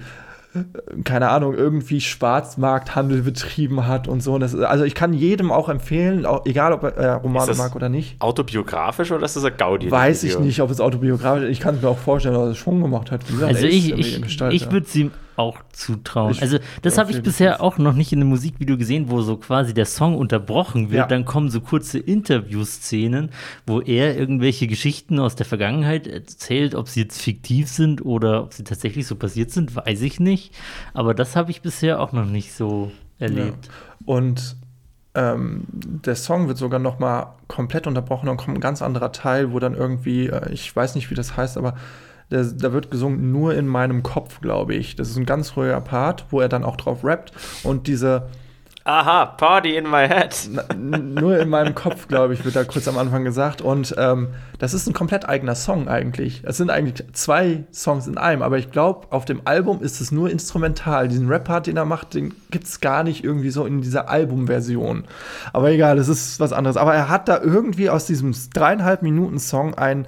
[1.03, 4.37] keine Ahnung, irgendwie Schwarzmarkthandel betrieben hat und so.
[4.37, 7.89] Das, also ich kann jedem auch empfehlen, auch, egal ob er äh, Romano mag oder
[7.89, 8.21] nicht.
[8.21, 9.91] Autobiografisch oder ist das ein Gaudi?
[9.91, 11.51] Weiß ich nicht, ob es autobiografisch ist.
[11.51, 13.25] Ich kann es mir auch vorstellen, dass er es schon gemacht hat.
[13.27, 16.31] Gesagt, also ich, ich, ich würde es ihm auch zutrauen.
[16.31, 19.37] Ich, also das habe ich bisher auch noch nicht in einem Musikvideo gesehen, wo so
[19.37, 20.99] quasi der Song unterbrochen wird.
[20.99, 21.07] Ja.
[21.07, 23.31] Dann kommen so kurze Interviewszenen,
[23.65, 28.53] wo er irgendwelche Geschichten aus der Vergangenheit erzählt, ob sie jetzt fiktiv sind oder ob
[28.53, 30.53] sie tatsächlich so passiert sind, weiß ich nicht.
[30.93, 33.65] Aber das habe ich bisher auch noch nicht so erlebt.
[33.65, 33.71] Ja.
[34.05, 34.55] Und
[35.15, 39.53] ähm, der Song wird sogar noch mal komplett unterbrochen und kommt ein ganz anderer Teil,
[39.53, 41.75] wo dann irgendwie, äh, ich weiß nicht, wie das heißt, aber
[42.43, 44.95] da wird gesungen nur in meinem Kopf, glaube ich.
[44.95, 47.31] Das ist ein ganz ruhiger Part, wo er dann auch drauf rappt
[47.63, 48.27] und diese
[48.87, 50.47] Aha, Party in my head.
[50.77, 53.63] nur in meinem Kopf, glaube ich, wird da kurz am Anfang gesagt.
[53.63, 54.27] Und ähm,
[54.59, 56.43] das ist ein komplett eigener Song eigentlich.
[56.45, 60.11] Es sind eigentlich zwei Songs in einem, aber ich glaube, auf dem Album ist es
[60.11, 61.07] nur instrumental.
[61.07, 65.05] Diesen Rap-Part, den er macht, den gibt es gar nicht irgendwie so in dieser Albumversion.
[65.51, 66.77] Aber egal, das ist was anderes.
[66.77, 70.05] Aber er hat da irgendwie aus diesem dreieinhalb Minuten Song ein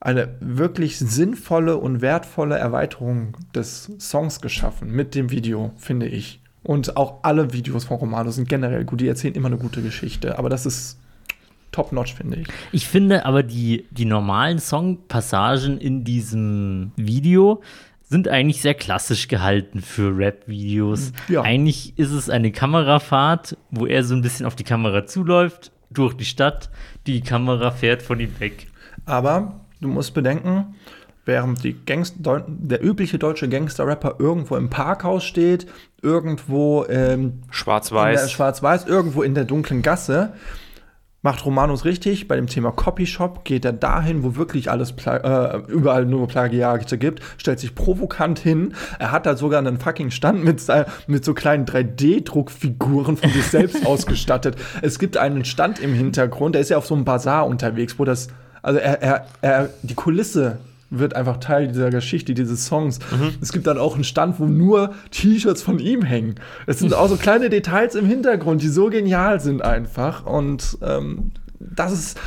[0.00, 6.40] eine wirklich sinnvolle und wertvolle Erweiterung des Songs geschaffen mit dem Video, finde ich.
[6.62, 9.00] Und auch alle Videos von Romano sind generell gut.
[9.00, 10.38] Die erzählen immer eine gute Geschichte.
[10.38, 10.98] Aber das ist
[11.72, 12.48] top-notch, finde ich.
[12.72, 17.62] Ich finde aber die, die normalen Songpassagen in diesem Video
[18.02, 21.12] sind eigentlich sehr klassisch gehalten für Rap-Videos.
[21.28, 21.42] Ja.
[21.42, 26.14] Eigentlich ist es eine Kamerafahrt, wo er so ein bisschen auf die Kamera zuläuft, durch
[26.14, 26.70] die Stadt,
[27.06, 28.66] die Kamera fährt von ihm weg.
[29.04, 30.74] Aber Du musst bedenken,
[31.24, 35.66] während der übliche deutsche Gangster-Rapper irgendwo im Parkhaus steht,
[36.02, 40.32] irgendwo ähm, schwarz-weiß, schwarz-weiß, irgendwo in der dunklen Gasse,
[41.22, 42.28] macht Romanus richtig.
[42.28, 47.22] Bei dem Thema Copyshop geht er dahin, wo wirklich alles äh, überall nur Plagiate gibt,
[47.36, 48.74] stellt sich provokant hin.
[48.98, 50.62] Er hat da sogar einen fucking Stand mit,
[51.08, 54.56] mit so kleinen 3D-Druckfiguren von sich selbst ausgestattet.
[54.80, 58.04] Es gibt einen Stand im Hintergrund, der ist ja auf so einem Bazar unterwegs, wo
[58.04, 58.28] das
[58.68, 60.58] also er, er, er, die Kulisse
[60.90, 62.98] wird einfach Teil dieser Geschichte, dieses Songs.
[63.10, 63.36] Mhm.
[63.40, 66.34] Es gibt dann auch einen Stand, wo nur T-Shirts von ihm hängen.
[66.66, 70.26] Es sind auch so kleine Details im Hintergrund, die so genial sind einfach.
[70.26, 72.20] Und ähm, das ist.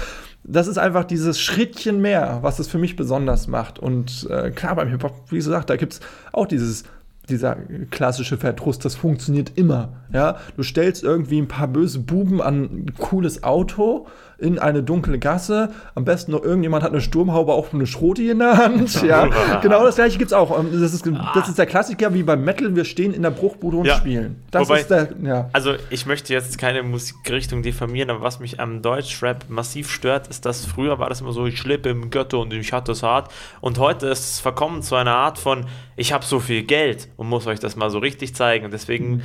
[0.44, 3.78] Das ist einfach dieses Schrittchen mehr, was es für mich besonders macht.
[3.78, 6.00] Und äh, klar, beim Hip-Hop, wie gesagt, da gibt es
[6.32, 6.84] auch dieses
[7.30, 7.56] dieser
[7.90, 9.94] klassische Verdruss, das funktioniert immer.
[10.12, 10.38] Ja?
[10.58, 14.08] Du stellst irgendwie ein paar böse Buben an ein cooles Auto
[14.42, 15.70] in eine dunkle Gasse.
[15.96, 19.02] Am besten noch irgendjemand hat eine Sturmhaube auch eine Schroti in der Hand.
[19.08, 20.60] ja, genau das gleiche gibt es auch.
[20.60, 23.78] Ähm, das ist, das ist der Klassiker wie beim Metal, wir stehen in der Bruchbude
[23.78, 23.96] und ja.
[23.96, 24.44] spielen.
[24.50, 25.50] Das Wobei, ist der, ja.
[25.54, 30.46] Also ich möchte jetzt keine Musikrichtung diffamieren, aber was mich am Deutschrap massiv stört, ist,
[30.46, 33.32] dass früher war das immer so, ich schleppe im Götter und ich hatte es hart.
[33.62, 37.30] Und heute ist es verkommen zu einer Art von, ich habe so viel Geld und
[37.30, 38.66] muss euch das mal so richtig zeigen.
[38.66, 39.22] Und deswegen mhm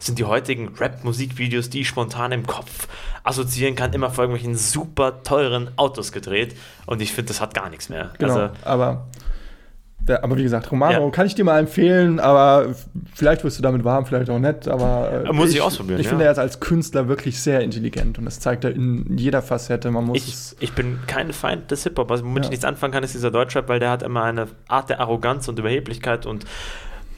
[0.00, 2.88] sind die heutigen Rap-Musikvideos, die ich spontan im Kopf
[3.22, 6.56] assoziieren kann, immer vor irgendwelchen super teuren Autos gedreht.
[6.86, 8.10] Und ich finde, das hat gar nichts mehr.
[8.18, 9.06] Genau, also, aber,
[10.00, 11.10] der, aber wie gesagt, Romano ja.
[11.10, 12.74] kann ich dir mal empfehlen, aber
[13.14, 14.68] vielleicht wirst du damit warm, vielleicht auch nicht.
[14.68, 16.00] Aber äh, muss ich, ich ausprobieren.
[16.00, 16.10] Ich ja.
[16.10, 19.90] finde, er ist als Künstler wirklich sehr intelligent und das zeigt er in jeder Facette.
[19.90, 22.10] Man muss ich, ich bin kein Feind des Hip-Hop.
[22.10, 22.46] Also, womit ja.
[22.46, 25.46] ich nichts anfangen kann, ist dieser Deutschrap, weil der hat immer eine Art der Arroganz
[25.48, 26.46] und Überheblichkeit und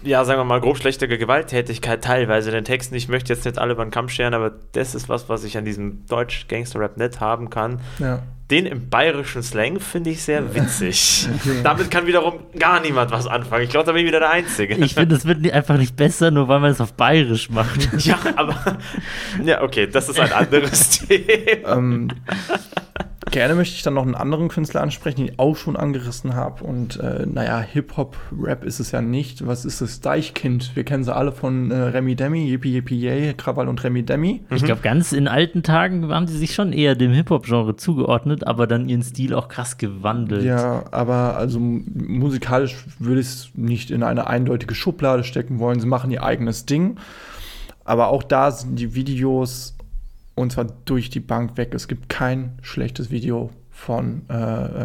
[0.02, 2.94] ja, sagen wir mal, grob schlechtere Gewalttätigkeit teilweise in den Texten.
[2.94, 5.56] Ich möchte jetzt nicht alle über den Kamm scheren, aber das ist was, was ich
[5.56, 7.80] an diesem Deutsch-Gangster-Rap nicht haben kann.
[7.98, 8.22] Ja.
[8.50, 11.28] Den im bayerischen Slang finde ich sehr witzig.
[11.42, 11.60] Okay.
[11.62, 13.64] Damit kann wiederum gar niemand was anfangen.
[13.64, 14.74] Ich glaube, da bin ich wieder der Einzige.
[14.74, 17.88] Ich finde, es wird einfach nicht besser, nur weil man es auf bayerisch macht.
[18.04, 18.78] ja, aber.
[19.44, 21.76] Ja, okay, das ist ein anderes Thema.
[21.76, 22.08] Ähm,
[23.30, 26.64] Gerne möchte ich dann noch einen anderen Künstler ansprechen, den ich auch schon angerissen habe.
[26.64, 29.46] Und äh, naja, Hip-Hop, Rap ist es ja nicht.
[29.46, 30.00] Was ist es?
[30.00, 30.72] Deichkind.
[30.74, 34.42] Wir kennen sie alle von äh, Remy Demi, Yippie Yippie Yay, Krawall und Remy Demi.
[34.50, 38.66] Ich glaube, ganz in alten Tagen haben sie sich schon eher dem Hip-Hop-Genre zugeordnet, aber
[38.66, 40.44] dann ihren Stil auch krass gewandelt.
[40.44, 45.80] Ja, aber also musikalisch würde ich es nicht in eine eindeutige Schublade stecken wollen.
[45.80, 46.96] Sie machen ihr eigenes Ding.
[47.84, 49.74] Aber auch da sind die Videos
[50.34, 51.74] und zwar durch die Bank weg.
[51.74, 54.34] Es gibt kein schlechtes Video von äh,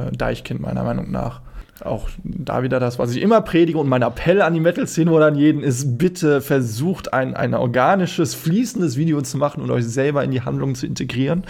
[0.07, 1.41] äh, Deichkind, meiner Meinung nach.
[1.83, 5.27] Auch da wieder das, was ich immer predige und mein Appell an die Metal-Szene oder
[5.27, 10.23] an jeden ist, bitte versucht ein, ein organisches, fließendes Video zu machen und euch selber
[10.23, 11.43] in die Handlung zu integrieren.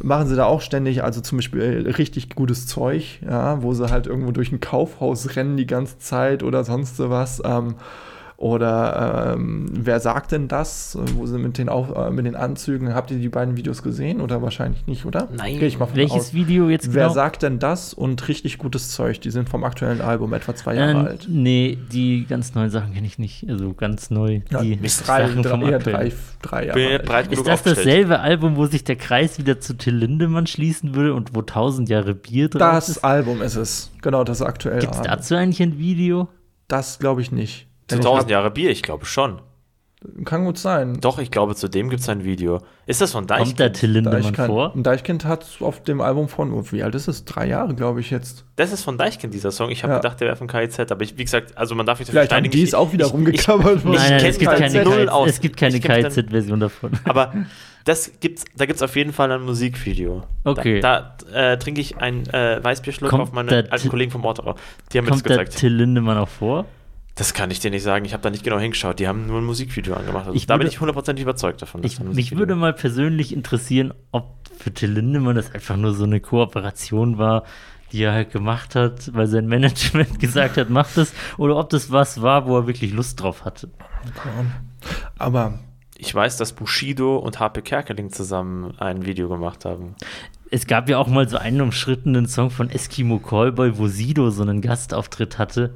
[0.00, 4.06] Machen sie da auch ständig, also zum Beispiel richtig gutes Zeug, ja, wo sie halt
[4.06, 7.42] irgendwo durch ein Kaufhaus rennen die ganze Zeit oder sonst was.
[7.44, 7.74] Ähm,
[8.44, 10.98] Oder ähm, wer sagt denn das?
[11.16, 14.20] Wo sie mit den, Auf äh, mit den Anzügen, habt ihr die beiden Videos gesehen
[14.20, 15.28] oder wahrscheinlich nicht, oder?
[15.34, 15.58] Nein.
[15.58, 16.34] Gehe ich mal von Welches aus.
[16.34, 17.14] Video jetzt Wer genau?
[17.14, 19.18] sagt denn das und richtig gutes Zeug?
[19.22, 21.26] Die sind vom aktuellen Album etwa zwei Jahre Ähm, alt.
[21.26, 23.48] nee, die ganz neuen Sachen kenne ich nicht.
[23.48, 24.42] Also ganz neu.
[24.50, 24.76] Ja, die
[25.06, 26.12] drei, Sachen vom drei, eher aktuellen.
[26.42, 27.32] drei, drei Jahre alt.
[27.32, 31.34] Ist das dasselbe Album, wo sich der Kreis wieder zu Till Lindemann schließen würde und
[31.34, 33.04] wo tausend Jahre Bier drauf Das ist?
[33.04, 33.90] Album ist es.
[34.02, 35.12] Genau, das aktuelle Gibt es Album.
[35.16, 36.28] dazu eigentlich ein Video?
[36.68, 37.68] Das glaube ich nicht.
[37.88, 39.40] Zu Denn ich 1000 Jahre Bier, ich glaube schon.
[40.26, 41.00] Kann gut sein.
[41.00, 42.60] Doch, ich glaube, zu dem gibt es ein Video.
[42.84, 43.76] Ist das von Kommt da Deichkind?
[43.76, 44.72] Till Lindemann Deichkind, vor?
[44.76, 47.24] Deichkind hat auf dem Album von, oh, wie alt ist es?
[47.24, 48.44] Drei Jahre, glaube ich jetzt.
[48.56, 49.70] Das ist von Deichkind, dieser Song.
[49.70, 49.98] Ich habe Ja.
[50.00, 52.34] gedacht, der wäre von KIZ, aber ich, wie gesagt, also man darf nicht dafür Vielleicht
[52.34, 53.78] haben die es auch wieder ich, rumgecovert.
[53.78, 55.30] ich- Nein, nein, es gibt keine, null aus.
[55.30, 56.90] es gibt keine Ich KZ-Version davon.
[57.04, 57.32] Aber
[57.86, 60.24] das gibt's, da gibt es auf jeden Fall ein Musikvideo.
[60.44, 60.80] Okay.
[60.80, 64.24] Da, da äh, trinke ich einen äh, Weißbierschluck Kommt auf meine der alten Kollegen vom
[64.26, 64.54] Ortero.
[64.92, 65.58] Die haben mir das Kommt da gezeigt.
[65.60, 66.66] Till Lindemann auch vor?
[67.16, 68.04] Das kann ich dir nicht sagen.
[68.04, 68.98] Ich habe da nicht genau hingeschaut.
[68.98, 70.26] Die haben nur ein Musikvideo angemacht.
[70.26, 71.82] Also Ich da bin ich hundertprozentig überzeugt davon.
[71.82, 76.04] dass Ich, mich würde mal persönlich interessieren, ob für Till Lindemann das einfach nur so
[76.04, 77.44] eine Kooperation war,
[77.92, 81.92] die er halt gemacht hat, weil sein Management gesagt hat, mach das, oder ob das
[81.92, 83.70] was war, wo er wirklich Lust drauf hatte.
[85.18, 85.60] Aber
[85.96, 89.94] Ich weiß, dass Bushido und HP Kerkeling zusammen ein Video gemacht haben.
[90.50, 94.42] Es gab ja auch mal so einen umschrittenen Song von Eskimo Callboy, wo Sido so
[94.42, 95.74] einen Gastauftritt hatte.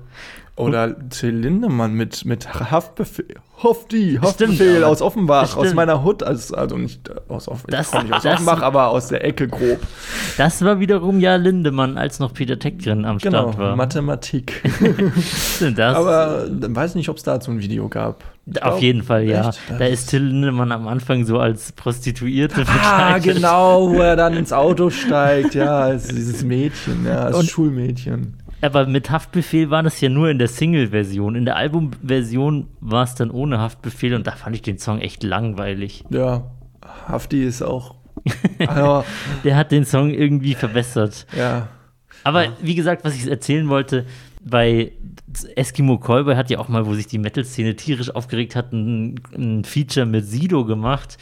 [0.58, 3.34] Oder Till Lindemann mit, mit Haftbefehl.
[3.62, 5.74] Hofti, Haftbefehl Stimmt, aus Offenbach, aus Stimmt.
[5.76, 6.22] meiner Hut.
[6.22, 9.48] Also, also nicht äh, aus, Off Das- nicht aus das- Offenbach, aber aus der Ecke
[9.48, 9.78] grob.
[10.36, 13.76] Das war wiederum ja Lindemann, als noch Peter Teckgren am Genau, Start war.
[13.76, 14.62] Mathematik.
[15.56, 18.22] Stimmt, das, aber äh, weiß nicht, ob es dazu ein Video gab.
[18.46, 19.48] Ich auf glaub- jeden Fall, ja.
[19.50, 19.58] Echt?
[19.78, 24.52] Da ist Till Lindemann am Anfang so als Prostituierte Ah, genau, wo er dann ins
[24.52, 28.34] Auto steigt, ja, als dieses Mädchen, ja, als Und- Schulmädchen.
[28.60, 31.36] Aber mit Haftbefehl war das ja nur in der Single-Version.
[31.36, 35.22] In der Album-Version war es dann ohne Haftbefehl und da fand ich den Song echt
[35.22, 36.04] langweilig.
[36.10, 36.50] Ja,
[37.06, 37.94] Hafti ist auch.
[39.44, 41.26] Der hat den Song irgendwie verbessert.
[41.36, 41.68] ja.
[42.24, 44.04] Aber wie gesagt, was ich erzählen wollte,
[44.44, 44.92] bei
[45.54, 49.64] Eskimo Callboy hat ja auch mal, wo sich die Metal-Szene tierisch aufgeregt hat, ein, ein
[49.64, 51.16] Feature mit Sido gemacht.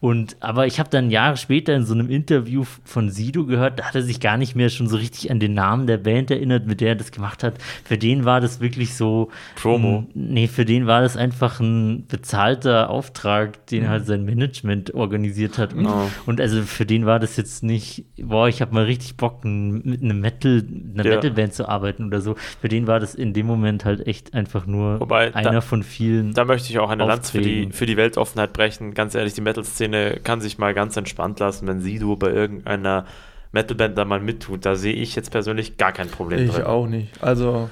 [0.00, 3.84] Und, aber ich habe dann Jahre später in so einem Interview von Sido gehört, da
[3.84, 6.66] hat er sich gar nicht mehr schon so richtig an den Namen der Band erinnert,
[6.66, 7.54] mit der er das gemacht hat.
[7.84, 9.28] Für den war das wirklich so.
[9.56, 10.06] Promo.
[10.14, 15.74] Nee, für den war das einfach ein bezahlter Auftrag, den halt sein Management organisiert hat.
[15.74, 16.08] Und, Oh.
[16.24, 20.02] und also für den war das jetzt nicht, boah, ich habe mal richtig Bock, mit
[20.02, 20.62] einem Metal,
[20.94, 21.16] einer Ja.
[21.16, 22.36] Metalband zu arbeiten oder so.
[22.62, 25.82] Für den war das in dem Moment halt echt einfach nur Wobei, einer da- von
[25.82, 26.32] vielen.
[26.32, 28.94] Da möchte ich auch eine Lanze für die, für die Weltoffenheit brechen.
[28.94, 29.89] Ganz ehrlich, die Metal-Szene
[30.22, 33.04] kann sich mal ganz entspannt lassen, wenn Sido bei irgendeiner
[33.52, 34.64] Metalband da mal mittut.
[34.64, 36.64] Da sehe ich jetzt persönlich gar kein Problem Ich drin.
[36.64, 37.22] auch nicht.
[37.22, 37.68] Also,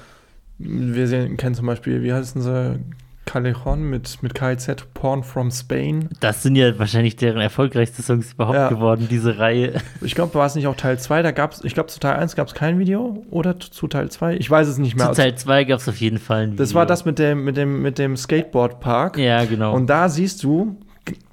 [0.57, 2.79] wir sehen, kennen zum Beispiel, wie heißen sie?
[3.25, 6.09] Callejon mit, mit KIZ, Porn from Spain.
[6.19, 8.69] das sind ja wahrscheinlich deren erfolgreichste Songs überhaupt Ja.
[8.69, 9.73] geworden, diese Reihe.
[10.01, 11.21] Ich glaube, war es nicht auch Teil 2?
[11.21, 14.09] Da gab es, ich glaube, zu Teil 1 gab es kein Video oder zu Teil
[14.09, 14.37] 2?
[14.37, 15.11] Ich weiß es nicht mehr.
[15.11, 16.57] Zu Teil 2 gab es auf jeden Fall ein Video.
[16.63, 19.19] das war das mit dem, mit dem, mit dem Skateboardpark.
[19.19, 19.75] Ja, genau.
[19.75, 20.79] Und da siehst du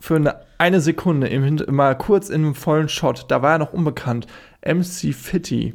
[0.00, 3.72] für eine, eine Sekunde im, mal kurz in einem vollen Shot, da war er noch
[3.72, 4.26] unbekannt,
[4.64, 5.74] MC Fitty.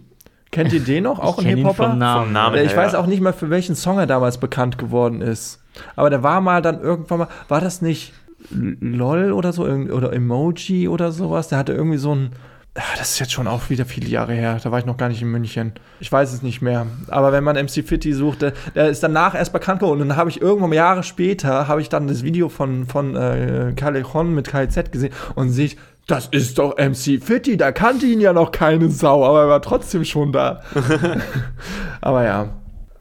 [0.52, 1.20] Kennt ihr den noch?
[1.20, 1.90] Auch ich ein Hip-Hopper?
[1.92, 2.26] vom Namen.
[2.26, 2.58] Vom Namen.
[2.58, 5.64] Äh, Ich Ja, weiß auch nicht mehr, für welchen Song er damals bekannt geworden ist.
[5.96, 8.14] Aber der war mal dann irgendwann mal, war das nicht
[8.50, 11.48] LOL oder so oder Emoji oder sowas?
[11.48, 12.32] Der hatte irgendwie so ein,
[12.74, 15.22] das ist jetzt schon auch wieder viele Jahre her, da war ich noch gar nicht
[15.22, 15.74] in München.
[16.00, 16.88] Ich weiß es nicht mehr.
[17.08, 20.02] Aber wenn man MC Fitty sucht, der, der ist danach erst bekannt geworden.
[20.02, 23.74] Und dann habe ich irgendwann Jahre später, habe ich dann das Video von, von äh,
[23.76, 28.22] Callejon mit KZ gesehen und sehe ich, das ist doch MC Fitty, da kannte ihn
[28.22, 30.62] ja noch keine Sau, aber er war trotzdem schon da.
[32.02, 32.50] aber ja,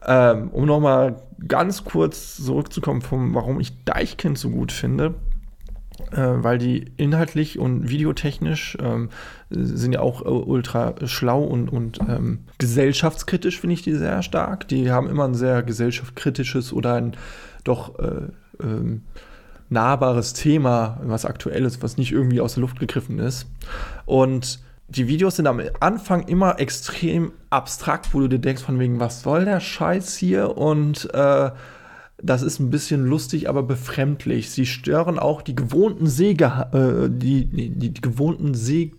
[0.05, 5.15] ähm, um nochmal ganz kurz zurückzukommen, vom, warum ich Deichkind so gut finde,
[6.17, 9.09] weil die inhaltlich und videotechnisch ähm,
[9.49, 14.67] sind ja auch äh, ultra schlau und, und ähm, gesellschaftskritisch, finde ich die sehr stark.
[14.67, 17.15] Die haben immer ein sehr gesellschaftskritisches oder ein
[17.63, 18.27] doch äh,
[18.61, 19.03] ähm,
[19.69, 23.47] nahbares Thema, was aktuell ist, was nicht irgendwie aus der Luft gegriffen ist.
[24.05, 28.99] Und die Videos sind am Anfang immer extrem abstrakt, wo du dir denkst, von wegen,
[28.99, 30.57] was soll der Scheiß hier?
[30.57, 31.51] Und äh,
[32.23, 34.49] das ist ein bisschen lustig, aber befremdlich.
[34.51, 38.91] Sie stören auch die gewohnten Sehge äh, die, die, die, die gewohnten Seh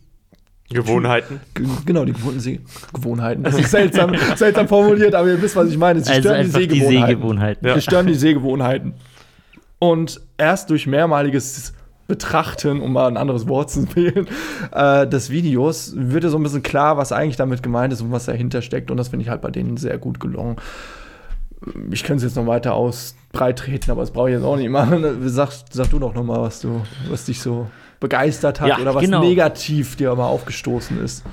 [0.71, 1.41] Gewohnheiten.
[1.55, 3.45] Ge- Genau, die gewohnten Sehgewohnheiten.
[3.45, 6.01] Das ist seltsam, seltsam formuliert, aber ihr wisst, was ich meine.
[6.03, 7.07] Sie also stören die Sehgewohnheiten.
[7.09, 7.69] Sehgewohnheiten.
[7.69, 7.75] Ja.
[7.75, 8.95] Sie stören die Sehgewohnheiten.
[9.79, 11.75] Und erst durch mehrmaliges
[12.09, 14.27] Betrachten, um mal ein anderes Wort zu wählen,
[14.73, 18.11] äh, des Videos, wird dir so ein bisschen klar, was eigentlich damit gemeint ist und
[18.13, 18.91] was dahinter steckt.
[18.91, 20.57] Und das finde ich halt bei denen sehr gut gelungen.
[21.91, 25.05] Ich könnte es jetzt noch weiter ausbreitreten, aber das brauche ich jetzt auch nicht machen.
[25.29, 27.69] Sag, sag du doch noch mal, was, du, was dich so
[28.01, 29.23] begeistert hat Ja, oder was genau.
[29.23, 31.25] negativ dir mal aufgestoßen ist.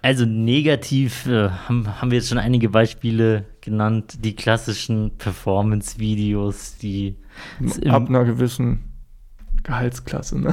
[0.00, 4.24] Also negativ äh, haben, haben wir jetzt schon einige Beispiele genannt.
[4.24, 7.16] Die klassischen Performance-Videos, die
[7.88, 8.92] Ab einer gewissen
[9.62, 10.40] Gehaltsklasse.
[10.40, 10.52] Ne?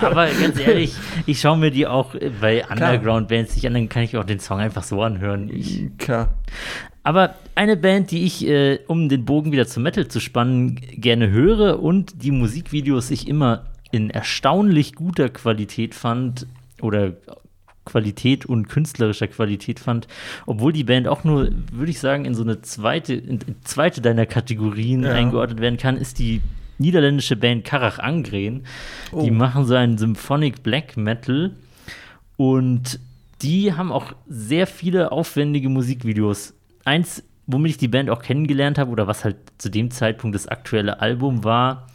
[0.00, 0.94] Aber ganz ehrlich,
[1.26, 4.58] ich schaue mir die auch bei Underground-Bands nicht an, dann kann ich auch den Song
[4.58, 5.50] einfach so anhören.
[5.50, 6.34] Ich, Klar.
[7.02, 11.30] Aber eine Band, die ich, äh, um den Bogen wieder zum Metal zu spannen, gerne
[11.30, 16.46] höre und die Musikvideos ich immer in erstaunlich guter Qualität fand
[16.80, 17.12] oder
[17.84, 20.06] Qualität und künstlerischer Qualität fand,
[20.46, 24.00] obwohl die Band auch nur, würde ich sagen, in so eine zweite, in, in zweite
[24.00, 25.12] deiner Kategorien Ja.
[25.14, 26.40] eingeordnet werden kann, ist die
[26.78, 28.62] niederländische Band Karach Angren.
[29.10, 29.34] Die Oh.
[29.34, 31.50] machen so einen Symphonic Black Metal
[32.36, 33.00] und
[33.42, 36.54] die haben auch sehr viele aufwendige Musikvideos.
[36.84, 40.48] Eins, womit ich die Band auch kennengelernt habe oder was halt zu dem Zeitpunkt das
[40.48, 41.86] aktuelle Album war,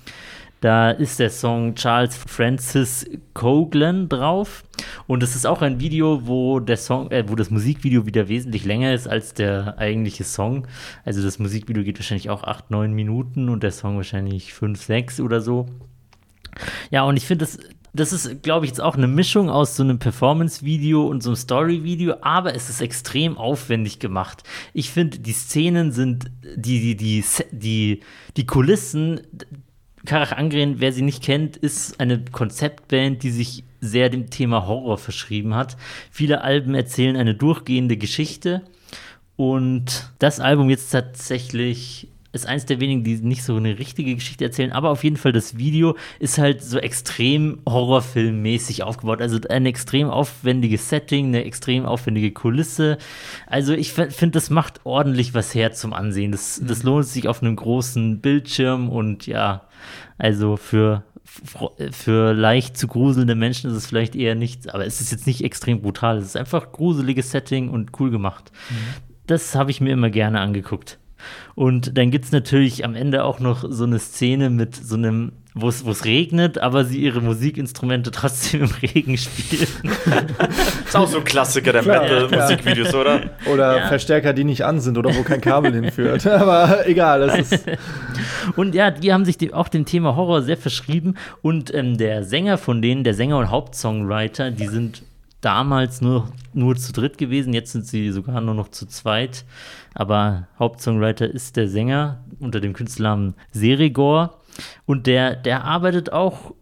[0.59, 4.63] da ist der Song Charles Francis Coughlin drauf.
[5.05, 8.65] Und es ist auch ein Video, wo der Song, äh, wo das Musikvideo wieder wesentlich
[8.65, 10.67] länger ist als der eigentliche Song.
[11.05, 15.19] Also das Musikvideo geht wahrscheinlich auch 8, 9 Minuten und der Song wahrscheinlich 5, 6
[15.19, 15.67] oder so.
[16.89, 17.59] Ja, und ich finde, das,
[17.99, 21.35] das ist, glaube ich, jetzt auch eine Mischung aus so einem Performance-Video und so einem
[21.35, 24.43] Story-Video, aber es ist extrem aufwendig gemacht.
[24.73, 27.99] Ich finde, die Szenen sind, die, die, die, die,
[28.35, 29.21] die Kulissen,
[30.05, 34.97] Karach Angren, wer sie nicht kennt, ist eine Konzeptband, die sich sehr dem Thema Horror
[34.97, 35.75] verschrieben hat.
[36.11, 38.63] Viele Alben erzählen eine durchgehende Geschichte
[39.35, 44.43] und das Album jetzt tatsächlich ist eins der wenigen, die nicht so eine richtige Geschichte
[44.43, 49.21] erzählen, aber auf jeden Fall das Video ist halt so extrem horrorfilmmäßig aufgebaut.
[49.21, 52.97] Also ein extrem aufwendiges Setting, eine extrem aufwendige Kulisse.
[53.45, 56.31] Also ich finde, das macht ordentlich was her zum Ansehen.
[56.31, 59.67] Das, das lohnt sich auf einem großen Bildschirm und ja,
[60.17, 61.03] also für
[61.91, 65.43] für leicht zu gruselnde Menschen ist es vielleicht eher nichts, aber es ist jetzt nicht
[65.43, 66.17] extrem brutal.
[66.17, 68.51] Es ist einfach gruseliges Setting und cool gemacht.
[69.27, 70.99] Das habe ich mir immer gerne angeguckt.
[71.55, 75.31] Und dann gibt es natürlich am Ende auch noch so eine Szene mit so einem,
[75.53, 79.67] wo es regnet, aber sie ihre Musikinstrumente trotzdem im Regen spielen.
[80.85, 83.21] Ist auch so ein Klassiker der Metal-Musikvideos, oder?
[83.51, 83.87] Oder Ja.
[83.87, 86.27] Verstärker, die nicht an sind oder wo kein Kabel hinführt.
[86.27, 87.65] Aber egal, das ist.
[88.55, 91.15] Und ja, die haben sich auch dem Thema Horror sehr verschrieben.
[91.41, 95.01] Und ähm, der Sänger von denen, der Sänger und Hauptsongwriter, die sind
[95.41, 97.53] damals nur, nur zu dritt gewesen.
[97.53, 99.45] Jetzt sind sie sogar nur noch zu zweit.
[99.93, 104.41] Aber Hauptsongwriter ist der Sänger unter dem Künstlernamen Serigor.
[104.85, 106.53] Und der, der arbeitet auch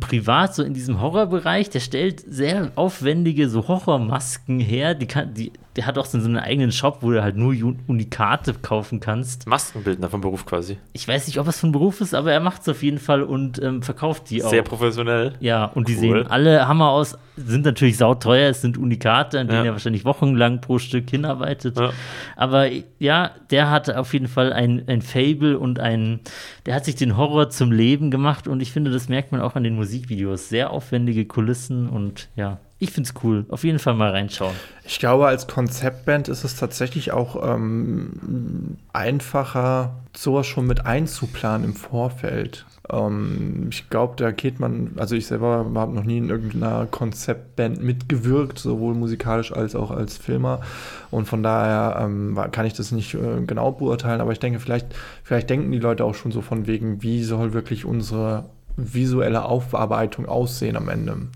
[0.00, 1.70] privat so in diesem Horrorbereich.
[1.70, 4.94] Der stellt sehr aufwendige so Horrormasken her.
[4.94, 7.54] Die kann, die, der hat auch so einen eigenen Shop, wo du halt nur
[7.86, 10.78] Unikate kaufen kannst Maskenbildner vom Beruf quasi.
[10.92, 13.22] ich weiß nicht, ob es von Beruf ist, aber er macht es auf jeden Fall
[13.22, 14.50] und ähm, verkauft die auch.
[14.50, 15.34] Sehr professionell.
[15.40, 16.00] ja, und die Cool.
[16.00, 19.70] sehen alle Hammer aus, sind natürlich sauteuer, es sind Unikate, an denen Ja.
[19.70, 21.78] er wahrscheinlich wochenlang pro Stück hinarbeitet.
[21.78, 21.90] Ja.
[22.36, 26.20] Aber ja, der hatte auf jeden Fall ein, ein Fable und ein,
[26.66, 29.54] der hat sich den Horror zum Leben gemacht und ich finde, das merkt man auch
[29.54, 30.48] an den Musikvideos.
[30.48, 33.44] Sehr aufwendige Kulissen und ja, ich finde es cool.
[33.50, 34.54] Auf jeden Fall mal reinschauen.
[34.84, 41.74] Ich glaube, als Konzeptband ist es tatsächlich auch ähm, einfacher, sowas schon mit einzuplanen im
[41.74, 42.64] Vorfeld.
[42.90, 47.82] Ähm, ich glaube, da geht man, also ich selber habe noch nie in irgendeiner Konzeptband
[47.82, 50.62] mitgewirkt, sowohl musikalisch als auch als Filmer.
[51.10, 54.86] Und von daher ähm, kann ich das nicht äh, genau beurteilen, aber ich denke, vielleicht,
[55.22, 58.46] vielleicht denken die Leute auch schon so von wegen, wie soll wirklich unsere
[58.80, 61.12] visuelle Aufarbeitung aussehen am Ende.
[61.12, 61.30] Und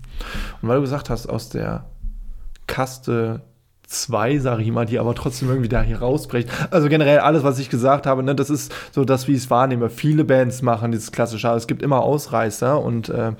[0.61, 1.85] weil du gesagt hast, aus der
[2.67, 3.41] Kaste
[4.01, 6.49] 2, sage ich mal, die aber trotzdem irgendwie da hier rausbricht.
[6.71, 9.49] Also generell alles, was ich gesagt habe, ne, das ist so das, wie ich es
[9.49, 9.89] wahrnehme.
[9.89, 13.31] Viele Bands machen dieses klassische, es gibt immer Ausreißer und äh,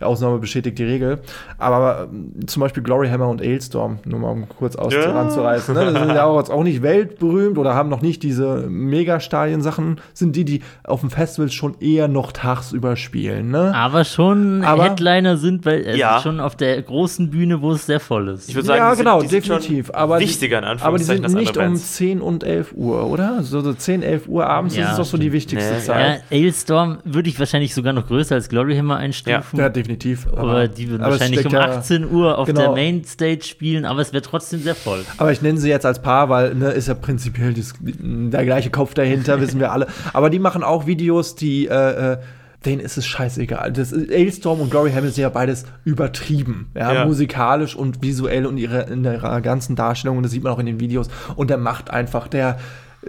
[0.00, 1.18] Ausnahme bestätigt die Regel.
[1.58, 5.10] Aber ähm, zum Beispiel Gloryhammer und Ailstorm, nur mal um kurz aus Ja.
[5.10, 8.66] ranzureißen, ne, das sind ja auch, jetzt auch nicht weltberühmt oder haben noch nicht diese
[8.68, 13.50] Megastadien-Sachen, sind die, die auf dem Festival schon eher noch tagsüber spielen.
[13.50, 13.74] Ne?
[13.74, 16.20] Aber schon Aber- Headliner sind, weil es Ja.
[16.20, 18.48] schon auf der großen Bühne, wo es sehr voll ist.
[18.48, 19.89] Ich würde sagen, ja, genau, definitiv.
[19.92, 21.94] Aber wichtiger in die, aber die Anführungszeichen sind nicht um Bands.
[21.96, 23.42] 10 und 11 Uhr, oder?
[23.42, 25.82] So, so 10, 11 Uhr abends Ja, das ist doch so die wichtigste Nee, Ja,
[25.84, 26.22] Zeit.
[26.30, 29.58] Ailstorm würde ich wahrscheinlich sogar noch größer als Gloryhammer einstufen.
[29.58, 30.26] Ja, definitiv.
[30.34, 32.60] aber die würden aber wahrscheinlich um steckt ja- 18 Uhr auf genau.
[32.60, 35.04] der Mainstage spielen, aber es wäre trotzdem sehr voll.
[35.18, 38.70] Aber ich nenne sie jetzt als Paar, weil ne, ist ja prinzipiell das, der gleiche
[38.70, 39.86] Kopf dahinter, wissen wir alle.
[40.12, 42.16] Aber die machen auch Videos, die äh, äh,
[42.64, 43.72] denen ist es scheißegal.
[43.72, 46.70] Das ist, Ailstorm und Glory Hammer sind ja beides übertrieben.
[46.76, 47.04] Ja, Ja.
[47.06, 50.18] musikalisch und visuell und ihre, in ihrer ganzen Darstellung.
[50.18, 51.08] Und das sieht man auch in den Videos.
[51.36, 52.58] Und der macht einfach, der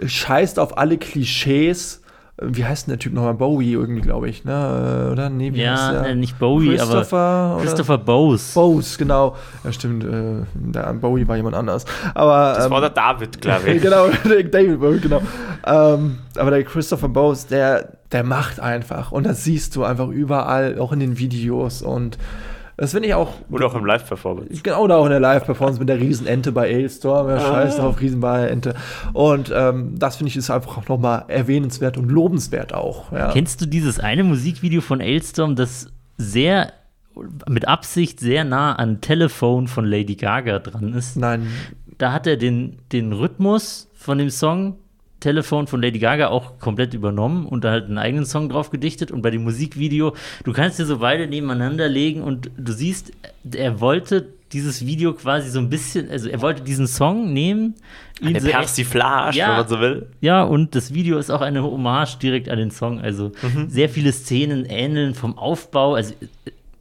[0.04, 1.98] scheißt auf alle Klischees.
[2.40, 3.34] Wie heißt denn der Typ nochmal?
[3.34, 5.10] Bowie irgendwie, glaube ich, ne?
[5.12, 5.28] Oder?
[5.28, 6.06] Nee, wie heißt Ja, der?
[6.12, 7.62] äh, nicht Bowie, aber Christopher, oder?
[7.62, 8.54] Christopher Bose.
[8.54, 9.36] Bose, genau.
[9.62, 10.02] Ja, stimmt.
[10.02, 11.84] Äh, Bowie war jemand anders.
[12.14, 13.82] Aber, Das ähm, war der David, glaube ich.
[13.82, 15.20] genau, David Bowie, genau.
[15.66, 19.12] Ähm, aber der Christopher Bose, der, der macht einfach.
[19.12, 21.82] Und das siehst du einfach überall, auch in den Videos.
[21.82, 22.18] Und
[22.76, 23.34] das finde ich auch.
[23.48, 24.62] Und auch im Live-Performance.
[24.62, 27.28] Genau, da auch in der Live-Performance mit der Riesenente bei Ailstorm.
[27.28, 28.74] Ja, scheiß drauf, Riesenbalente.
[29.12, 33.12] Und ähm, das finde ich ist einfach auch nochmal erwähnenswert und lobenswert auch.
[33.12, 33.30] Ja.
[33.30, 36.72] Kennst du dieses eine Musikvideo von Ailstorm, das sehr
[37.48, 41.16] mit Absicht sehr nah an Telephone von Lady Gaga dran ist?
[41.16, 41.46] Nein,
[41.98, 44.78] Da hat er den, den Rhythmus von dem Song
[45.22, 49.10] Telefon von Lady Gaga auch komplett übernommen und da halt einen eigenen Song drauf gedichtet.
[49.10, 50.14] Und bei dem Musikvideo,
[50.44, 53.12] du kannst dir so beide nebeneinander legen und du siehst,
[53.50, 57.74] er wollte dieses Video quasi so ein bisschen, also er wollte diesen Song nehmen.
[58.22, 59.48] Eine so- Persiflage, Ja.
[59.48, 60.06] wenn man so will.
[60.20, 63.00] ja, und das Video ist auch eine Hommage direkt an den Song.
[63.00, 63.32] Also
[63.68, 65.94] sehr viele Szenen ähneln vom Aufbau.
[65.94, 66.12] Also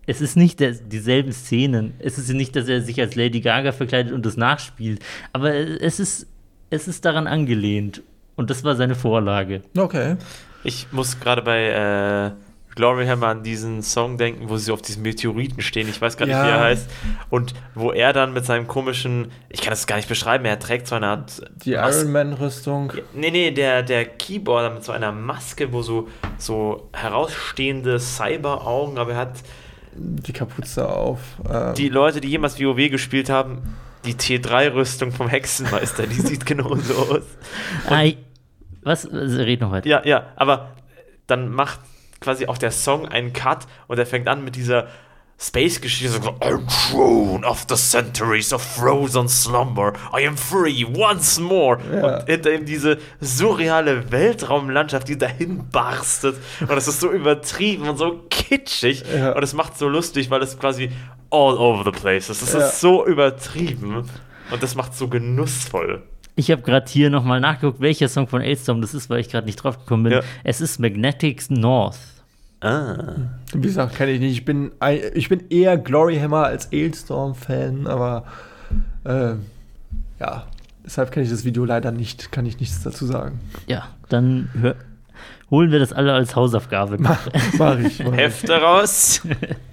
[0.05, 1.93] es ist nicht der, dieselben Szenen.
[1.99, 4.99] Es ist nicht, dass er sich als Lady Gaga verkleidet und das nachspielt.
[5.31, 6.27] Aber es ist,
[6.69, 8.01] es ist daran angelehnt.
[8.41, 9.61] Und das war seine Vorlage.
[9.77, 10.17] okay.
[10.63, 12.31] Ich muss gerade bei äh,
[12.75, 15.87] Glory Hammer an diesen Song denken, wo sie so auf diesen Meteoriten stehen.
[15.89, 16.43] Ich weiß gar nicht, Ja.
[16.45, 16.89] wie er heißt.
[17.29, 20.87] Und wo er dann mit seinem komischen, ich kann das gar nicht beschreiben, er trägt
[20.87, 21.41] so eine Art.
[21.65, 22.93] Die Mas- Iron Man-Rüstung.
[23.13, 26.07] Nee, nee, der, der Keyboarder mit so einer Maske, wo so,
[26.39, 29.33] so herausstehende Cyber-Augen, aber er hat
[29.93, 31.19] Die Kapuze auf.
[31.47, 33.61] Ähm, die Leute, die jemals WoW gespielt haben,
[34.05, 37.21] die T3-Rüstung vom Hexenmeister, die sieht genauso aus.
[37.89, 38.17] Ei,
[38.83, 39.07] was?
[39.07, 39.87] Also, red noch weiter.
[39.87, 40.69] Ja, ja, aber
[41.27, 41.79] dann macht
[42.19, 44.87] quasi auch der Song einen Cut und er fängt an mit dieser
[45.39, 46.09] Space-Geschichte.
[46.21, 49.93] So, I'm thrown of the centuries of frozen slumber.
[50.15, 51.79] I am free once more.
[51.91, 52.19] Ja.
[52.19, 56.35] Und hinter ihm diese surreale Weltraumlandschaft, die dahin barstet.
[56.59, 59.03] Und das ist so übertrieben und so kitschig.
[59.15, 59.31] Ja.
[59.31, 60.91] Und es macht so lustig, weil es quasi
[61.31, 62.43] all over the place ist.
[62.43, 62.59] Es Ja.
[62.59, 64.07] ist so übertrieben.
[64.51, 66.03] Und das macht so genussvoll.
[66.35, 69.45] Ich habe gerade hier nochmal nachgeguckt, welcher Song von Ailstorm das ist, weil ich gerade
[69.45, 70.13] nicht drauf gekommen bin.
[70.13, 70.21] Ja.
[70.43, 71.97] Es ist Magnetics North.
[72.61, 73.15] Ah.
[73.53, 74.33] Wie gesagt, kenne ich nicht.
[74.33, 74.71] Ich bin,
[75.13, 78.23] ich bin eher Glory Hammer als Ailstorm-Fan, aber
[79.03, 79.33] äh,
[80.19, 80.45] ja,
[80.85, 82.31] deshalb kenne ich das Video leider nicht.
[82.31, 83.39] Kann ich nichts dazu sagen.
[83.67, 84.75] Ja, dann hör,
[85.49, 86.97] holen wir das alle als Hausaufgabe.
[86.99, 87.59] Mach ich.
[87.59, 87.99] Mach ich.
[87.99, 89.21] Hefte raus.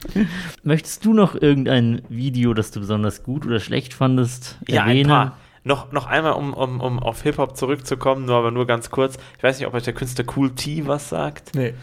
[0.65, 5.09] Möchtest du noch irgendein Video, das du besonders gut oder schlecht fandest, Ja, ein erwähnen?
[5.11, 5.37] paar.
[5.69, 9.19] Noch, noch einmal, um, um, um auf Hip-Hop zurückzukommen, nur aber nur ganz kurz.
[9.37, 11.55] Ich weiß nicht, ob euch der Künstler Cool T was sagt.
[11.55, 11.75] Nee.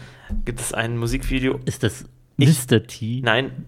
[0.44, 1.60] Gibt es ein Musikvideo?
[1.66, 2.04] Ist das
[2.36, 2.82] Ich- Mr.
[2.82, 3.20] T?
[3.24, 3.64] Nein,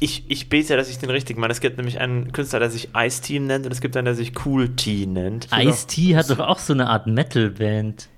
[0.00, 1.52] ich, ich bete ja, dass ich den richtig meine.
[1.52, 4.32] Es gibt nämlich einen Künstler, der sich Ice-T nennt und es gibt einen, der sich
[4.44, 5.46] Cool T nennt.
[5.56, 8.08] Ice-T hat doch auch so eine Art Metal-Band.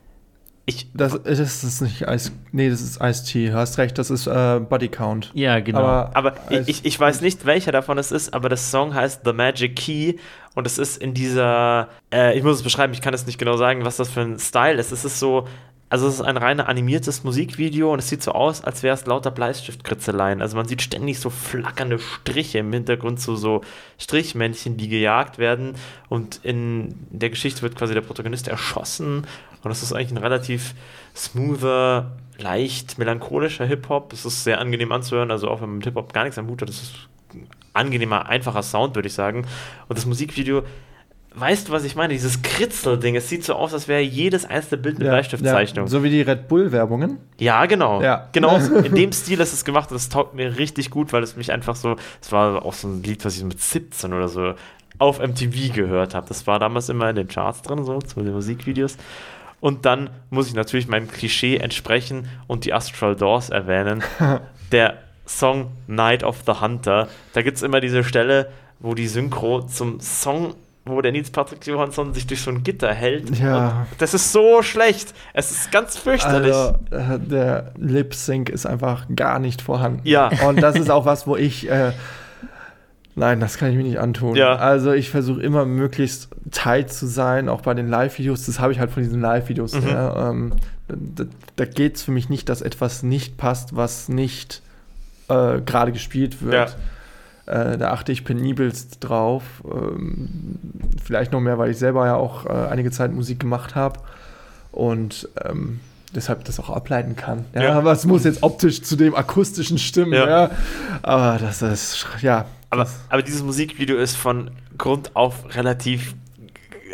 [0.64, 2.30] Ich, Das, das ist nicht Ice.
[2.52, 3.48] Nee, das ist Ice-T.
[3.48, 5.30] Du hast recht, das ist äh, Body Count.
[5.34, 5.80] Ja, genau.
[5.80, 9.22] Aber, aber Ice- ich, ich weiß nicht, welcher davon es ist, aber das Song heißt
[9.24, 10.14] The Magic Key
[10.54, 13.56] und es ist in dieser, äh, ich muss es beschreiben, ich kann es nicht genau
[13.56, 14.92] sagen, was das für ein Style ist.
[14.92, 15.46] Es ist so,
[15.88, 19.06] also es ist ein rein animiertes Musikvideo und es sieht so aus, als wäre es
[19.06, 20.40] lauter Bleistiftkritzeleien.
[20.40, 23.62] Also man sieht ständig so flackernde Striche im Hintergrund, so, so
[23.98, 25.74] Strichmännchen, die gejagt werden
[26.08, 29.26] und in der Geschichte wird quasi der Protagonist erschossen
[29.62, 30.74] und das ist eigentlich ein relativ
[31.14, 34.12] smoother, leicht melancholischer Hip-Hop.
[34.12, 36.62] Es ist sehr angenehm anzuhören, also auch wenn man mit Hip-Hop gar nichts am Hut
[36.62, 37.08] hat, das ist
[37.72, 39.46] angenehmer, einfacher Sound, würde ich sagen.
[39.88, 40.62] Und das Musikvideo,
[41.34, 42.12] weißt du, was ich meine?
[42.12, 45.86] Dieses Kritzel-Ding, es sieht so aus, als wäre jedes einzelne Bild eine Bleistiftzeichnung.
[45.86, 47.18] Ja, so wie die Red Bull-Werbungen.
[47.38, 48.02] Ja, genau.
[48.02, 48.28] Ja.
[48.32, 51.36] Genau, in dem Stil ist es gemacht und es taugt mir richtig gut, weil es
[51.36, 54.54] mich einfach so, es war auch so ein Lied, was ich mit 17 oder so
[54.98, 56.26] auf MTV gehört habe.
[56.28, 58.96] Das war damals immer in den Charts drin, so zu den Musikvideos.
[59.60, 64.02] Und dann muss ich natürlich meinem Klischee entsprechen und die Astral Doors erwähnen.
[64.72, 68.50] Der Song Night of the Hunter, da gibt es immer diese Stelle,
[68.80, 70.54] wo die Synchro zum Song,
[70.84, 73.38] wo der Nils Patrick Johansson sich durch so ein Gitter hält.
[73.38, 73.86] Ja.
[73.98, 75.14] Das ist so schlecht.
[75.32, 76.52] Es ist ganz fürchterlich.
[76.52, 80.00] Also, äh, der Lip-Sync ist einfach gar nicht vorhanden.
[80.02, 80.30] Ja.
[80.46, 81.70] Und das ist auch was, wo ich.
[81.70, 81.92] Äh,
[83.14, 84.34] nein, das kann ich mir nicht antun.
[84.34, 84.56] Ja.
[84.56, 88.46] Also, ich versuche immer möglichst tight zu sein, auch bei den Live-Videos.
[88.46, 89.74] Das habe ich halt von diesen Live-Videos.
[89.74, 89.88] Mhm.
[89.88, 90.54] Ja, ähm,
[90.88, 94.61] da da geht es für mich nicht, dass etwas nicht passt, was nicht
[95.32, 96.76] äh, gerade gespielt wird.
[97.46, 99.42] Äh, da achte ich penibelst drauf.
[99.64, 100.58] Ähm,
[101.04, 103.98] vielleicht noch mehr, weil ich selber ja auch äh, einige Zeit Musik gemacht habe
[104.70, 105.80] und ähm,
[106.14, 107.44] deshalb das auch ableiten kann.
[107.54, 107.72] Ja, Ja.
[107.78, 110.12] aber es muss jetzt optisch zu dem akustischen stimmen.
[110.12, 110.28] Ja.
[110.28, 110.50] Ja.
[111.02, 112.44] Aber das ist, ja.
[112.70, 116.14] Aber, aber dieses Musikvideo ist von Grund auf relativ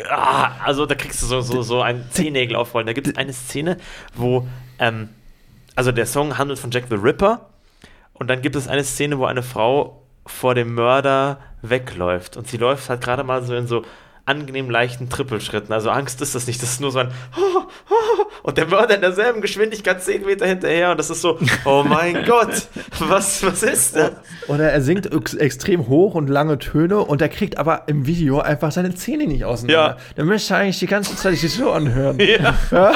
[0.09, 2.87] ah, also da kriegst du so, so, so ein Zehennägel aufrollen.
[2.87, 3.77] Da gibt es eine Szene,
[4.15, 4.47] wo,
[4.79, 5.09] ähm,
[5.75, 7.48] also der Song handelt von Jack the Ripper
[8.19, 12.37] und dann gibt es eine Szene, wo eine Frau vor dem Mörder wegläuft.
[12.37, 13.83] Und sie läuft halt gerade mal so in so
[14.29, 15.73] angenehm leichten Trippelschritten.
[15.73, 16.61] Also Angst ist das nicht.
[16.61, 17.09] Das ist nur so ein
[18.43, 22.23] und der Mörder in derselben Geschwindigkeit 10 Meter hinterher und das ist so, oh mein
[22.27, 22.67] Gott,
[22.99, 24.11] was, was ist das?
[24.47, 28.39] Oder er singt ex extrem hoch und lange Töne und er kriegt aber im Video
[28.39, 29.97] einfach seine Zähne nicht auseinander.
[29.97, 30.13] Ja.
[30.15, 32.17] Der möchte eigentlich die ganze Zeit sich so anhören.
[32.19, 32.53] Ja.
[32.71, 32.93] Aber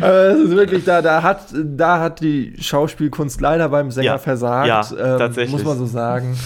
[0.32, 4.18] es ist wirklich, da, da, hat, da hat die Schauspielkunst leider beim Sänger Ja.
[4.18, 4.68] versagt.
[4.68, 4.82] Ja,
[5.18, 5.52] tatsächlich.
[5.52, 6.36] Muss man so sagen.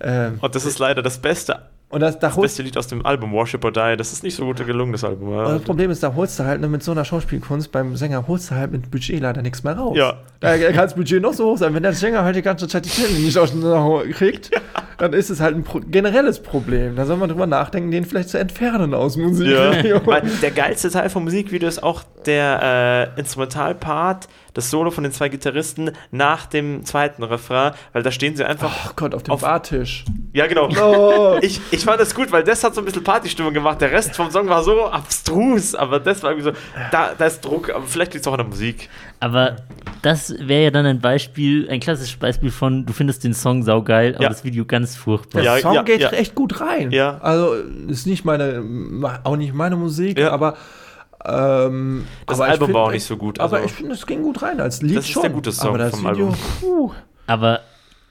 [0.00, 1.58] Ähm, Und das ist leider das beste,
[1.90, 3.96] und das, da das beste Lied aus dem Album Worship or Die.
[3.96, 5.28] Das ist nicht so gut gelungen, das Album.
[5.28, 8.28] und das Problem ist, da holst du halt ne, mit so einer Schauspielkunst beim Sänger
[8.28, 9.96] holst du halt mit Budget leider nichts mehr raus.
[9.96, 10.18] Ja.
[10.38, 11.74] Da kann das Budget noch so hoch sein.
[11.74, 14.50] Wenn der Sänger halt die ganze Zeit die Zähne nicht auseinander kriegt,
[15.00, 16.94] dann ist es halt ein pro generelles Problem.
[16.94, 20.00] Da soll man drüber nachdenken, den vielleicht zu entfernen aus Musikvideo.
[20.06, 25.12] Weil der geilste Teil vom Musikvideo ist auch der äh, Instrumentalpart, das Solo von den
[25.12, 28.90] zwei Gitarristen nach dem zweiten Refrain, weil da stehen sie einfach.
[28.90, 30.04] Oh Gott, auf dem Auf- Bartisch.
[30.32, 30.68] Ja, genau.
[30.80, 31.38] Oh.
[31.42, 33.80] Ich, ich fand das gut, weil das hat so ein bisschen Partystimmung gemacht.
[33.80, 36.56] Der Rest vom Song war so abstrus, aber das war irgendwie so,
[36.90, 38.88] da, da ist Druck, aber vielleicht liegt es auch an der Musik.
[39.20, 39.56] Aber
[40.02, 44.14] das wäre ja dann ein Beispiel, ein klassisches Beispiel von, du findest den Song saugeil,
[44.14, 44.28] aber Ja.
[44.30, 45.42] das Video ganz furchtbar.
[45.42, 46.08] Der Ja, Song ja, geht ja.
[46.10, 46.90] echt gut rein.
[46.90, 47.18] Ja.
[47.18, 47.52] Also
[47.88, 48.62] ist nicht meine,
[49.24, 50.30] auch nicht meine Musik, Ja.
[50.30, 50.56] aber
[51.24, 54.06] ähm, Das aber Album find- war auch nicht so gut, aber also- ich finde, es
[54.06, 55.22] ging gut rein als Lied Das ist schon.
[55.22, 56.38] der gute Song aber das vom Video, Album.
[56.60, 56.92] puh.
[57.26, 57.60] Aber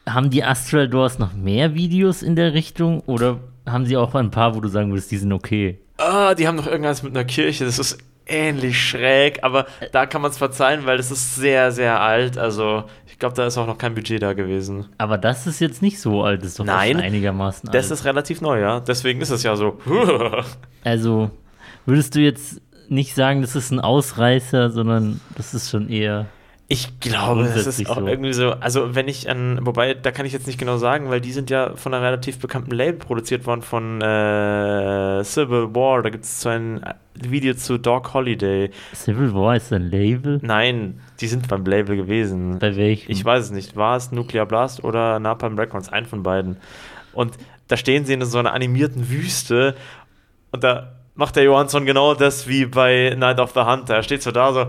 [0.07, 4.29] haben die Astral Doors noch mehr Videos in der Richtung oder haben sie auch ein
[4.31, 5.79] paar, wo du sagen würdest, die sind okay?
[5.97, 7.97] Ah, die haben noch irgendwas mit einer Kirche, das ist
[8.29, 12.37] ähnlich schräg, aber da kann man es verzeihen, weil das ist sehr, sehr alt.
[12.37, 14.87] Also, ich glaube, da ist auch noch kein Budget da gewesen.
[14.97, 17.99] Aber das ist jetzt nicht so alt, das ist doch Nein, einigermaßen Das alt.
[17.99, 18.79] ist relativ neu, ja.
[18.79, 19.77] Deswegen ist es ja so.
[20.83, 21.31] also
[21.85, 26.25] würdest du jetzt nicht sagen, das ist ein Ausreißer, sondern das ist schon eher.
[26.71, 28.05] Ich glaube, das ist auch so.
[28.05, 28.51] irgendwie so.
[28.51, 29.57] Also, wenn ich an.
[29.63, 32.37] Wobei, da kann ich jetzt nicht genau sagen, weil die sind ja von einer relativ
[32.37, 36.03] bekannten Label produziert worden, von äh, Civil War.
[36.03, 36.81] Da gibt es so ein
[37.15, 38.69] Video zu Dog Holiday.
[38.93, 40.39] Civil War ist ein Label?
[40.43, 42.59] Nein, die sind beim Label gewesen.
[42.59, 43.11] Bei welchem?
[43.11, 43.75] Ich weiß es nicht.
[43.75, 45.89] War es Nuclear Blast oder Napalm Records?
[45.89, 46.57] Ein von beiden.
[47.13, 47.35] Und
[47.67, 49.73] da stehen sie in so einer animierten Wüste
[50.51, 53.95] und da macht der Johansson genau das wie bei Night of the Hunter.
[53.95, 54.67] Er steht so da, so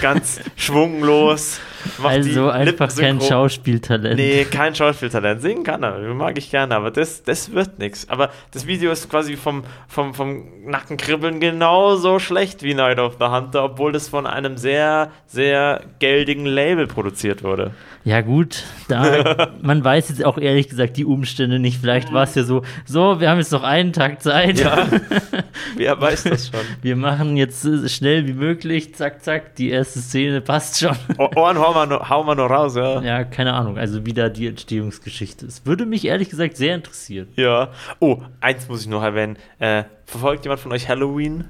[0.00, 1.60] ganz schwunglos.
[2.02, 4.16] Also einfach kein Schauspieltalent.
[4.16, 5.42] Nee, kein Schauspieltalent.
[5.42, 8.08] Singen kann er, mag ich gerne, aber das, das wird nichts.
[8.08, 13.26] Aber das Video ist quasi vom, vom, vom Nackenkribbeln genauso schlecht wie Night of the
[13.26, 17.72] Hunter, obwohl das von einem sehr, sehr geldigen Label produziert wurde.
[18.04, 21.80] Ja, gut, da, man weiß jetzt auch ehrlich gesagt die Umstände nicht.
[21.80, 24.58] Vielleicht war es ja so, so, wir haben jetzt noch einen Tag Zeit.
[24.58, 24.88] Ja,
[25.76, 26.60] wer weiß das schon.
[26.80, 30.96] Wir machen jetzt äh, schnell wie möglich, zack, zack, die erste Szene passt schon.
[31.18, 33.00] Ohren hauen wir nur, hauen wir nur raus, ja.
[33.02, 35.66] Ja, keine Ahnung, also wie da die Entstehungsgeschichte ist.
[35.66, 37.28] Würde mich ehrlich gesagt sehr interessieren.
[37.36, 37.70] Ja.
[38.00, 39.36] Oh, eins muss ich noch erwähnen.
[39.58, 41.44] Äh, verfolgt jemand von euch Halloween?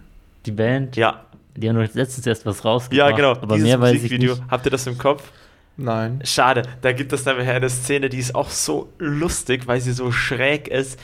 [0.47, 1.25] Die Band, Ja.
[1.57, 3.11] die haben doch letztens erst was rausgebracht.
[3.11, 3.33] Ja, genau.
[3.33, 4.43] Aber Dieses mehr weiß ich nicht.
[4.51, 5.31] Habt ihr das im Kopf?
[5.77, 6.21] Nein.
[6.25, 10.13] Schade, da gibt es nämlich eine Szene, die ist auch so lustig, weil sie so
[10.13, 10.99] schräg ist.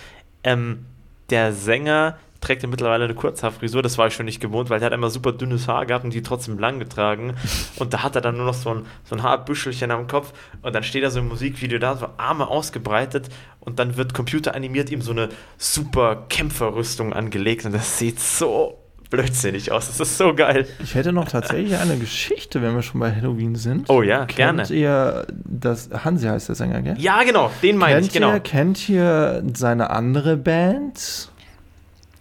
[0.44, 0.84] Ähm,
[1.30, 4.86] der Sänger trägt ja mittlerweile eine Kurzhaarfrisur, das war ich schon nicht gewohnt, weil der
[4.86, 7.34] hat immer super dünnes Haar gehabt und die trotzdem lang getragen.
[7.78, 10.32] Und da hat er dann nur noch so ein, so ein Haarbüschelchen am Kopf
[10.62, 13.28] und dann steht er so im Musikvideo da, so Arme ausgebreitet
[13.60, 18.78] und dann wird computeranimiert ihm so eine super Kämpferrüstung angelegt und das sieht so
[19.10, 19.86] blödsinnig aus.
[19.86, 20.66] Das ist so geil.
[20.82, 23.88] Ich hätte noch tatsächlich eine Geschichte, wenn wir schon bei Halloween sind.
[23.88, 24.66] Oh ja, Kennt gerne.
[24.70, 26.96] ihr, das, Hansi heißt der Sänger, gell?
[26.98, 28.32] Ja, genau, den meine kennt, ich, genau.
[28.32, 31.30] ihr, kennt ihr seine andere Band?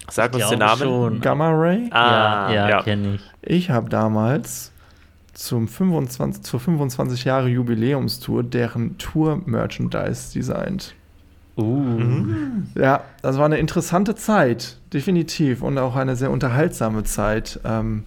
[0.09, 0.81] Sag uns Ich den Namen.
[0.81, 1.21] schon.
[1.21, 1.89] Gamma Ray?
[1.91, 2.81] Ah, ja, ja, ja.
[2.83, 3.21] kenne ich.
[3.41, 4.71] Ich habe damals
[5.33, 10.95] zum 25, zur 25 Jahre Jubiläumstour deren Tour-Merchandise designt.
[11.57, 12.67] Uh, Mhm.
[12.75, 15.61] Ja, das war eine interessante Zeit, definitiv.
[15.63, 17.59] Und auch eine sehr unterhaltsame Zeit.
[17.65, 18.03] Ähm,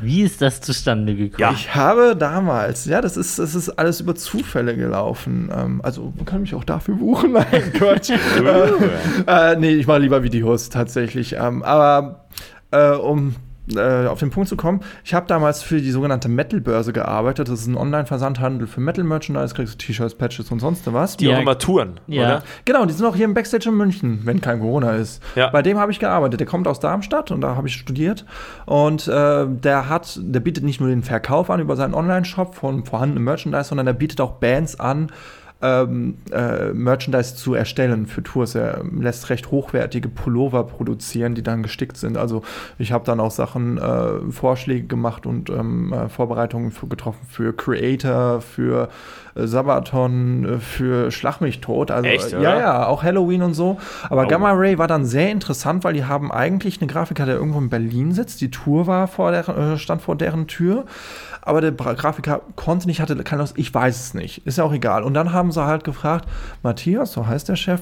[0.00, 1.40] wie ist das zustande gekommen?
[1.40, 1.52] Ja.
[1.52, 5.50] Ich habe damals, ja, das ist, das ist alles über Zufälle gelaufen.
[5.54, 7.32] Ähm, also man kann mich auch dafür buchen.
[7.50, 8.10] Nein, Gott.
[9.26, 11.34] äh, äh, nee, ich mache lieber Videos tatsächlich.
[11.34, 12.26] Ähm, aber
[12.70, 13.34] äh, um
[13.76, 17.48] äh, auf den Punkt zu kommen, ich habe damals für die sogenannte Metal-Börse gearbeitet.
[17.48, 21.16] Das ist ein Online-Versandhandel für Metal-Merchandise, kriegst du T-Shirts, Patches und sonst was.
[21.16, 21.36] Die Ja.
[21.36, 22.22] auch immer touren, Ja.
[22.24, 22.42] oder?
[22.64, 25.22] Genau, die sind auch hier im Backstage in München, wenn kein Corona ist.
[25.34, 25.48] Ja.
[25.50, 26.40] Bei dem habe ich gearbeitet.
[26.40, 28.24] Der kommt aus Darmstadt und da habe ich studiert.
[28.66, 32.84] Und äh, der hat, der bietet nicht nur den Verkauf an über seinen Online-Shop von
[32.84, 35.10] vorhandenem Merchandise, sondern der bietet auch Bands an,
[35.60, 38.54] ähm, äh, Merchandise zu erstellen für Tours.
[38.54, 42.16] Er lässt recht hochwertige Pullover produzieren, die dann gestickt sind.
[42.16, 42.42] Also
[42.78, 47.52] ich habe dann auch Sachen, äh, Vorschläge gemacht und ähm, äh, Vorbereitungen für, getroffen für
[47.52, 48.88] Creator, für
[49.46, 51.90] Sabaton, äh, für Schlag mich tot.
[51.90, 53.78] Also Echt, äh, ja, ja, auch Halloween und so.
[54.10, 54.26] Aber Oh.
[54.28, 57.68] Gamma Ray war dann sehr interessant, weil die haben eigentlich eine Grafiker, der irgendwo in
[57.68, 58.40] Berlin sitzt.
[58.40, 60.84] Die Tour war vor der, äh, stand vor deren Tür.
[61.42, 64.46] Aber der Grafiker konnte nicht, hatte keine Lust, ich weiß es nicht.
[64.46, 65.02] Ist ja auch egal.
[65.02, 66.28] Und dann haben sie halt gefragt,
[66.62, 67.80] Matthias, so heißt der Chef,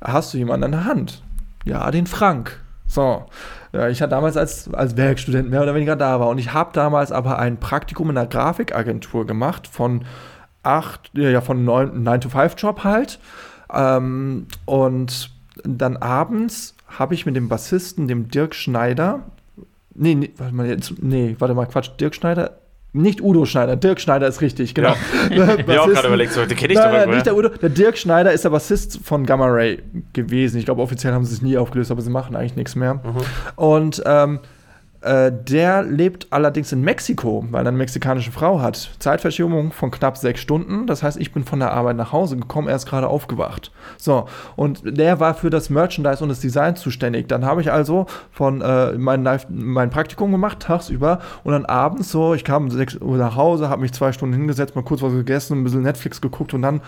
[0.00, 1.22] hast du jemanden an der Hand?
[1.64, 2.58] Ja, den Frank.
[2.86, 3.24] So.
[3.72, 6.28] Ja, ich hatte damals als, als Werkstudent mehr oder weniger da war.
[6.28, 10.04] Und ich habe damals aber ein Praktikum in einer Grafikagentur gemacht von
[10.62, 13.18] acht, ja, von neun, 9-to-5-Job halt.
[13.72, 15.30] Ähm, und
[15.64, 19.20] dann abends habe ich mit dem Bassisten, dem Dirk Schneider,
[19.94, 22.58] nee, nee, warte mal, jetzt, nee, warte mal, Quatsch, Dirk Schneider,
[22.94, 24.94] nicht Udo Schneider, Dirk Schneider ist richtig, genau.
[25.30, 27.36] Ich habe auch gerade überlegt, so, den kenne ich Nein, doch nein, nicht der.
[27.36, 27.48] Udo.
[27.48, 29.78] Der Dirk Schneider ist der Bassist von Gamma Ray
[30.12, 30.58] gewesen.
[30.58, 32.94] Ich glaube, offiziell haben sie es nie aufgelöst, aber sie machen eigentlich nichts mehr.
[32.94, 33.00] Mhm.
[33.56, 34.40] Und ähm,
[35.02, 38.90] äh, der lebt allerdings in Mexiko, weil er eine mexikanische Frau hat.
[38.98, 40.86] Zeitverschiebung von knapp sechs Stunden.
[40.86, 43.72] Das heißt, ich bin von der Arbeit nach Hause gekommen, er ist gerade aufgewacht.
[43.98, 44.26] So,
[44.56, 47.28] und der war für das Merchandise und das Design zuständig.
[47.28, 52.10] Dann habe ich also von äh, mein, Live- mein Praktikum gemacht, tagsüber, und dann abends
[52.10, 55.02] so, ich kam um 6 Uhr nach Hause, habe mich zwei Stunden hingesetzt, mal kurz
[55.02, 56.80] was gegessen, ein bisschen Netflix geguckt und dann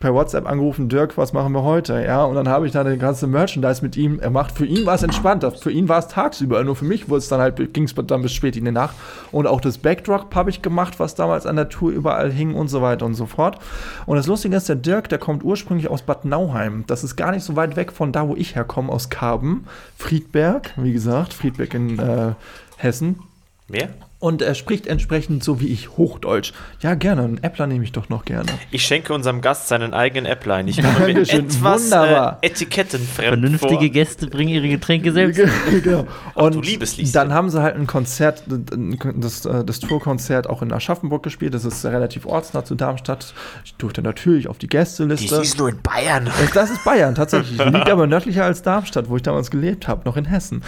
[0.00, 2.02] per WhatsApp angerufen, Dirk, was machen wir heute?
[2.04, 4.52] Ja, und dann habe ich dann den ganzen Merchandise mit ihm gemacht.
[4.52, 7.28] Für ihn war es entspannter, für ihn war es tagsüber, nur für mich wurde es
[7.28, 8.96] dann halt, ging es dann bis spät in die Nacht.
[9.32, 12.68] Und auch das Backdrop habe ich gemacht, was damals an der Tour überall hing und
[12.68, 13.58] so weiter und so fort.
[14.06, 16.84] Und das Lustige ist, der Dirk, der kommt ursprünglich aus Bad Nauheim.
[16.86, 19.64] Das ist gar nicht so weit weg von da, wo ich herkomme, aus Karben.
[19.96, 22.32] Friedberg, wie gesagt, Friedberg in äh,
[22.76, 23.20] Hessen.
[23.68, 23.88] Mehr?
[24.26, 26.52] Und er spricht entsprechend so wie ich Hochdeutsch.
[26.80, 27.22] Ja, gerne.
[27.22, 28.50] Einen Äppler nehme ich doch noch gerne.
[28.72, 30.68] Ich schenke unserem Gast seinen eigenen Appline.
[30.68, 32.38] Ich komme mir etwas wunderbar.
[32.42, 33.88] äh, etikettenfremd Vernünftige vor.
[33.88, 35.40] Gäste bringen ihre Getränke selbst.
[35.84, 36.06] genau.
[36.34, 37.12] Ach, du Und liebes Lieschen.
[37.12, 41.54] dann haben sie halt ein Konzert, das, äh, das Tourkonzert auch in Aschaffenburg gespielt.
[41.54, 43.32] Das ist relativ ortsnah zu Darmstadt.
[43.64, 45.36] Ich durfte natürlich auf die Gästeliste.
[45.36, 46.24] Die ist nur in Bayern.
[46.24, 47.58] Das- Das ist Bayern tatsächlich.
[47.64, 50.62] Liegt aber nördlicher als Darmstadt, wo ich damals gelebt habe, noch in Hessen.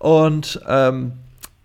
[0.00, 1.12] Und ähm,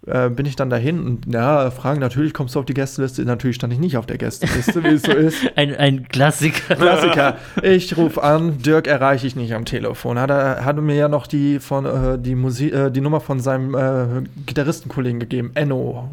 [0.09, 3.23] äh, bin ich dann dahin und ja, fragen, natürlich kommst du auf die Gästeliste.
[3.23, 5.37] Natürlich stand ich nicht auf der Gästeliste, wie es so ist.
[5.55, 6.75] Ein, ein Klassiker.
[6.75, 7.37] Klassiker.
[7.61, 10.17] Ich rufe an, Dirk erreiche ich nicht am Telefon.
[10.17, 13.39] Hat er hatte mir ja noch die von äh, die Musik, äh, die Nummer von
[13.39, 16.09] seinem äh, Gitarristenkollegen gegeben, Enno.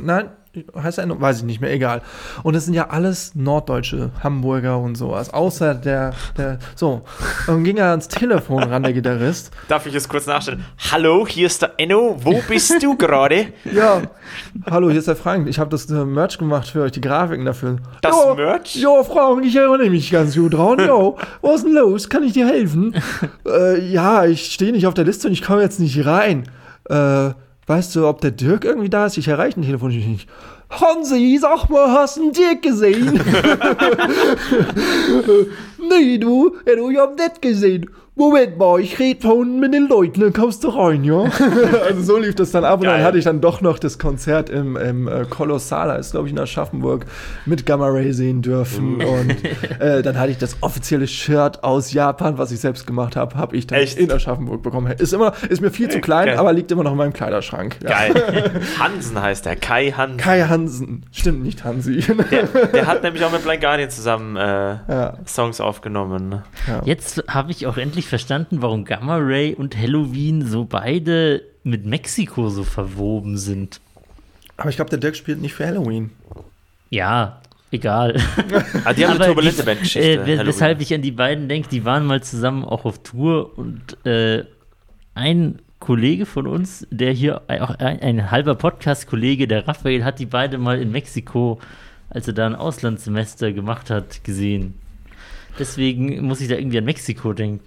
[0.00, 0.26] Nein,
[0.76, 1.20] heißt er Enno?
[1.20, 2.02] Weiß ich nicht mehr, egal.
[2.42, 5.32] Und es sind ja alles Norddeutsche, Hamburger und sowas.
[5.32, 7.02] Außer der, der so.
[7.46, 9.50] Und dann ging er ans Telefon ran, der Gitarrist.
[9.68, 10.64] Darf ich es kurz nachstellen?
[10.90, 12.16] Hallo, hier ist der Enno.
[12.22, 13.46] Wo bist du gerade?
[13.72, 14.02] Ja,
[14.70, 15.48] hallo, hier ist der Frank.
[15.48, 17.76] Ich habe das äh, Merch gemacht für euch, die Grafiken dafür.
[18.02, 18.76] Das Jo, Merch?
[18.76, 20.78] Jo, Frank, ich erinnere mich ganz gut dran.
[20.86, 22.08] Jo, was ist denn los?
[22.08, 22.94] Kann ich dir helfen?
[23.46, 26.44] äh, ja, ich stehe nicht auf der Liste und ich komme jetzt nicht rein.
[26.90, 27.30] Äh,
[27.66, 29.18] weißt du, ob der Dirk irgendwie da ist?
[29.18, 30.28] Ich erreiche ihn telefonisch nicht.
[30.70, 33.12] Hansi, sag mal, hast du einen Dirk gesehen?
[35.78, 37.90] nee, du, ja, du, ich hab nicht gesehen.
[38.14, 41.24] Moment mal, ich rede von mit den Leuten, dann kommst du rein, ja?
[41.86, 43.04] also so lief das dann ab und dann Geil.
[43.04, 46.38] hatte ich dann doch noch das Konzert im, im äh, Kolossala, ist glaube ich in
[46.38, 47.06] Aschaffenburg,
[47.46, 49.08] mit Gamma Ray sehen dürfen Uh.
[49.08, 49.36] und
[49.80, 53.56] äh, dann hatte ich das offizielle Shirt aus Japan, was ich selbst gemacht habe, habe
[53.56, 53.96] ich dann Echt?
[53.96, 54.92] in Aschaffenburg bekommen.
[54.92, 56.36] Ist immer, ist mir viel zu klein, Geil.
[56.36, 57.78] aber liegt immer noch in meinem Kleiderschrank.
[57.82, 57.88] Ja.
[57.88, 58.60] Geil.
[58.78, 59.56] Hansen heißt der.
[59.56, 60.18] Kai Hansen.
[60.18, 62.04] Kai Hansen, stimmt nicht Hansi.
[62.30, 66.42] Der, der hat nämlich auch mit Blind Guardian zusammen äh, ja, Songs aufgenommen.
[66.68, 66.82] ja.
[66.84, 72.48] Jetzt habe ich auch endlich verstanden, warum Gamma Ray und Halloween so beide mit Mexiko
[72.50, 73.80] so verwoben sind.
[74.56, 76.10] Aber ich glaube, der Dirk spielt nicht für Halloween.
[76.90, 77.40] Ja,
[77.70, 78.16] egal.
[78.84, 80.22] Ah, die haben eine turbulente die- Bandgeschichte.
[80.22, 84.04] Äh, weshalb ich an die beiden denke, die waren mal zusammen auch auf Tour und
[84.06, 84.44] äh,
[85.14, 90.26] ein Kollege von uns, der hier auch ein, ein halber Podcast-Kollege, der Raphael, hat die
[90.26, 91.58] beide mal in Mexiko,
[92.10, 94.74] als er da ein Auslandssemester gemacht hat, gesehen.
[95.58, 97.60] Deswegen muss ich da irgendwie an Mexiko denken.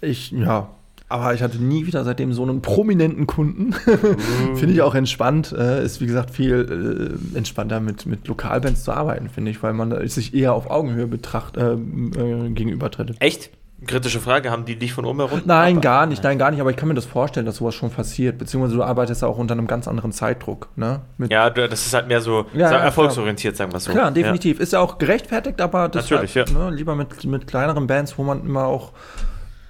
[0.00, 0.70] Ich, ja.
[1.08, 3.72] Aber ich hatte nie wieder seitdem so einen prominenten Kunden.
[4.54, 5.52] Finde ich auch entspannt.
[5.52, 9.74] Äh, ist, wie gesagt, viel äh, entspannter mit, mit Lokalbands zu arbeiten, finde ich, weil
[9.74, 13.14] man sich eher auf Augenhöhe betracht, äh, äh, gegenübertritt.
[13.20, 13.50] Echt?
[13.86, 15.44] Kritische Frage, haben die dich von oben herunter?
[15.46, 16.60] Nein, gar nicht, nein, gar nicht.
[16.60, 18.38] Aber ich kann mir das vorstellen, dass sowas schon passiert.
[18.38, 20.68] Beziehungsweise du arbeitest ja auch unter einem ganz anderen Zeitdruck.
[20.76, 21.00] Ne?
[21.18, 23.92] Mit Ja, das ist halt mehr so Ja, erfolgsorientiert, sagen wir es so.
[23.92, 24.60] Klar, definitiv.
[24.60, 26.58] Ist ja auch gerechtfertigt, aber das Natürlich, halt, ja.
[26.58, 28.92] ne, lieber mit, mit kleineren Bands, wo man immer auch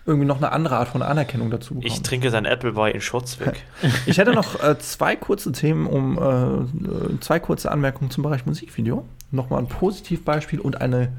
[0.04, 1.92] irgendwie noch eine andere Art von Anerkennung dazu bekommt.
[1.92, 3.62] Ich trinke sein Appleboy in Shots weg.
[4.06, 8.44] Ich hätte noch äh, zwei kurze Themen, um äh, äh, zwei kurze Anmerkungen zum Bereich
[8.44, 9.06] Musikvideo.
[9.30, 11.12] Nochmal ein Positivbeispiel und eine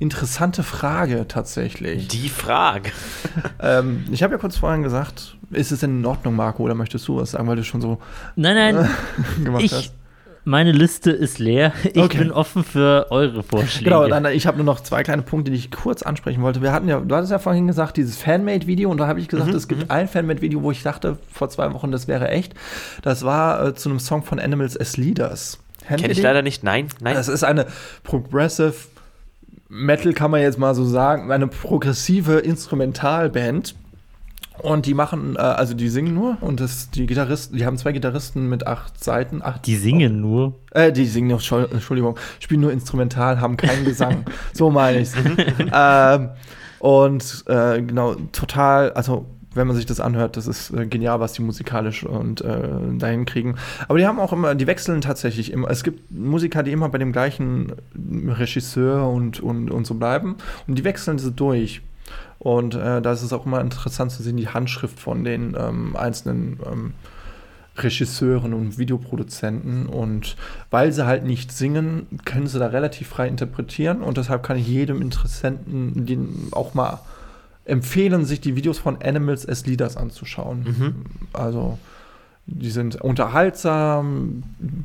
[0.00, 2.08] interessante Frage tatsächlich.
[2.08, 2.90] Die Frage.
[3.62, 7.06] Ähm, ich habe ja kurz vorhin gesagt, ist es denn in Ordnung, Marco, oder möchtest
[7.06, 7.98] du was sagen, weil du schon so
[8.36, 8.88] Nein, nein,
[9.44, 9.92] gemacht ich, hast?
[10.44, 11.74] meine Liste ist leer.
[11.84, 12.18] Ich Okay.
[12.18, 13.84] bin offen für eure Vorschläge.
[13.84, 16.62] Genau, dann, ich habe nur noch zwei kleine Punkte, die ich kurz ansprechen wollte.
[16.62, 19.52] Wir hatten ja, du hattest ja vorhin gesagt, dieses Fanmade-Video, und da habe ich gesagt,
[19.52, 22.54] es gibt ein Fanmade-Video, wo ich dachte vor zwei Wochen, das wäre echt.
[23.02, 25.58] Das war äh, zu einem Song von Animals as Leaders.
[25.86, 26.62] Kennt Kenne ich leider nicht.
[26.62, 27.14] Nein, nein.
[27.14, 27.66] Das ist eine
[28.04, 28.74] Progressive
[29.72, 33.76] Metal, kann man jetzt mal so sagen, eine progressive Instrumentalband.
[34.62, 37.92] Und die machen, äh, also die singen nur und das, die Gitarristen, die haben zwei
[37.92, 40.54] Gitarristen mit acht Seiten, acht Die singen nur.
[40.72, 44.26] äh, die singen nur, Entschuld- Entschuldigung, spielen nur instrumental, haben keinen Gesang.
[44.52, 45.14] so meine ich's.
[45.72, 46.28] ähm,
[46.78, 49.24] und äh, genau, total, also
[49.54, 53.26] wenn man sich das anhört, das ist äh, genial, was die musikalisch und äh, dahin
[53.26, 53.56] kriegen.
[53.88, 55.70] Aber die haben auch immer, die wechseln tatsächlich immer.
[55.70, 57.72] Es gibt Musiker, die immer bei dem gleichen
[58.26, 60.36] Regisseur und, und, und so bleiben.
[60.66, 61.82] Und die wechseln so durch.
[62.38, 65.96] Und äh, da ist es auch immer interessant zu sehen, die Handschrift von den ähm,
[65.96, 66.94] einzelnen ähm,
[67.76, 69.86] Regisseuren und Videoproduzenten.
[69.86, 70.36] Und
[70.70, 74.00] weil sie halt nicht singen, können sie da relativ frei interpretieren.
[74.00, 77.00] Und deshalb kann ich jedem Interessenten den auch mal
[77.70, 80.64] empfehlen, sich die Videos von Animals as Leaders anzuschauen.
[80.64, 80.94] Mhm.
[81.32, 81.78] Also
[82.46, 84.42] die sind unterhaltsam,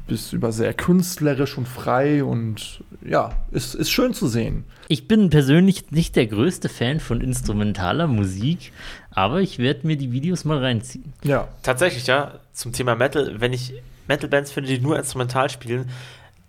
[0.08, 4.66] bis über sehr künstlerisch und frei und ja, ist, ist schön zu sehen.
[4.88, 8.72] Ich bin persönlich nicht der größte Fan von instrumentaler Musik,
[9.10, 11.14] aber ich werde mir die Videos mal reinziehen.
[11.24, 11.48] Ja.
[11.64, 13.74] Tatsächlich, ja, zum Thema Metal, wenn ich
[14.08, 15.90] Metal-Bands finde, die nur instrumental spielen,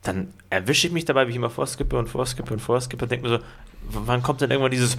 [0.02, 3.28] dann erwische ich mich dabei, wie ich immer vorskippe und vorskippe und vorskippe und denke
[3.28, 3.44] mir so,
[3.88, 4.96] w- wann kommt denn irgendwann dieses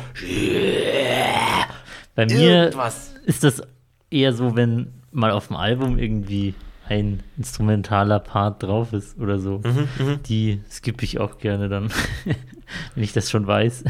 [2.16, 3.14] Bei mir irgendwas?
[3.26, 3.62] ist das
[4.10, 6.54] eher so, wenn mal auf dem Album irgendwie
[6.90, 9.60] ein instrumentaler Part drauf ist oder so.
[9.64, 10.24] Mhm, mhm.
[10.24, 11.90] Die skippe ich auch gerne dann,
[12.96, 13.84] wenn ich das schon weiß.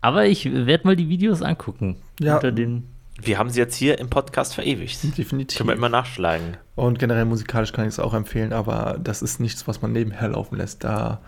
[0.00, 1.96] Aber ich werde mal die Videos angucken.
[2.20, 2.34] Ja.
[2.36, 2.84] Unter den
[3.20, 5.16] Wir haben sie jetzt hier im Podcast verewigt.
[5.16, 5.58] Definitiv.
[5.58, 6.56] Können wir immer nachschlagen.
[6.74, 10.28] Und generell musikalisch kann ich es auch empfehlen, aber das ist nichts, was man nebenher
[10.28, 10.82] laufen lässt.
[10.84, 11.20] Da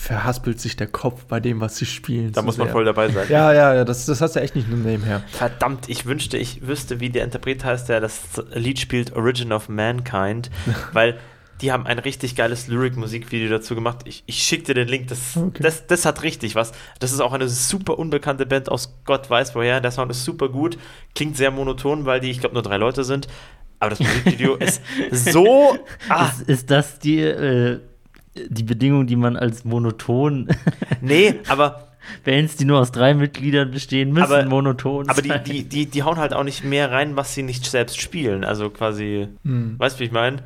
[0.00, 2.30] verhaspelt sich der Kopf bei dem, was sie spielen.
[2.32, 2.72] Da muss man sehr.
[2.72, 3.26] voll dabei sein.
[3.28, 5.24] Ja, ja, ja, das, das hast du echt nicht nur nebenher.
[5.32, 8.20] Verdammt, ich wünschte, ich wüsste, wie der Interpret heißt, der das
[8.54, 10.50] Lied spielt, Origin of Mankind,
[10.92, 11.18] weil
[11.60, 13.98] die haben ein richtig geiles Lyric-Musikvideo dazu gemacht.
[14.04, 15.60] Ich, ich schicke dir den Link, das, Okay.
[15.64, 16.70] das, das hat richtig was.
[17.00, 19.80] Das ist auch eine super unbekannte Band aus Gott weiß woher.
[19.80, 20.78] Der Sound ist super gut,
[21.16, 23.26] klingt sehr monoton, weil die, ich glaube, nur drei Leute sind.
[23.80, 24.80] Aber das Musikvideo ist
[25.10, 25.76] so.
[26.08, 27.80] Ah, Ist, ist das die, äh,
[28.48, 30.48] die Bedingung, die man als monoton
[31.00, 31.88] nee, aber
[32.24, 35.44] Bands, die nur aus drei Mitgliedern bestehen, müssen Aber- monoton Aber die, sein.
[35.44, 38.44] die, die, die hauen halt auch nicht mehr rein, was sie nicht selbst spielen.
[38.44, 39.74] Also quasi, Hm.
[39.78, 40.38] weißt du, wie ich meine?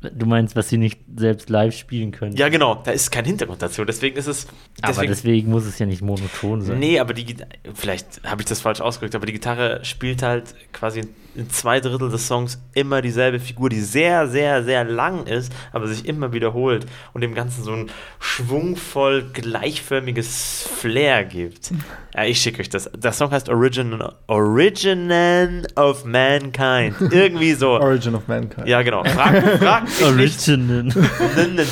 [0.00, 2.34] Du meinst, was sie nicht selbst live spielen können.
[2.36, 3.84] Ja, genau, da ist kein Hintergrund dazu.
[3.84, 4.46] Deswegen ist es.
[4.80, 6.78] aber Deswegen, deswegen muss es ja nicht monoton sein.
[6.80, 7.36] nee, aber die
[7.74, 11.02] vielleicht habe ich das falsch ausgedrückt, aber die Gitarre spielt halt quasi
[11.34, 15.86] in zwei Drittel des Songs immer dieselbe Figur, die sehr, sehr, sehr lang ist, aber
[15.86, 21.72] sich immer wiederholt und dem Ganzen so ein schwungvoll gleichförmiges Flair gibt.
[22.14, 22.90] Ja, ich schicke euch das.
[22.94, 26.94] Der Song heißt Origin, Origin of Mankind.
[27.10, 27.70] Irgendwie so.
[27.72, 28.68] Origin of Mankind.
[28.68, 29.04] Ja, genau.
[29.04, 30.96] Frag, frag mich nicht.
[31.20, 31.66] Original.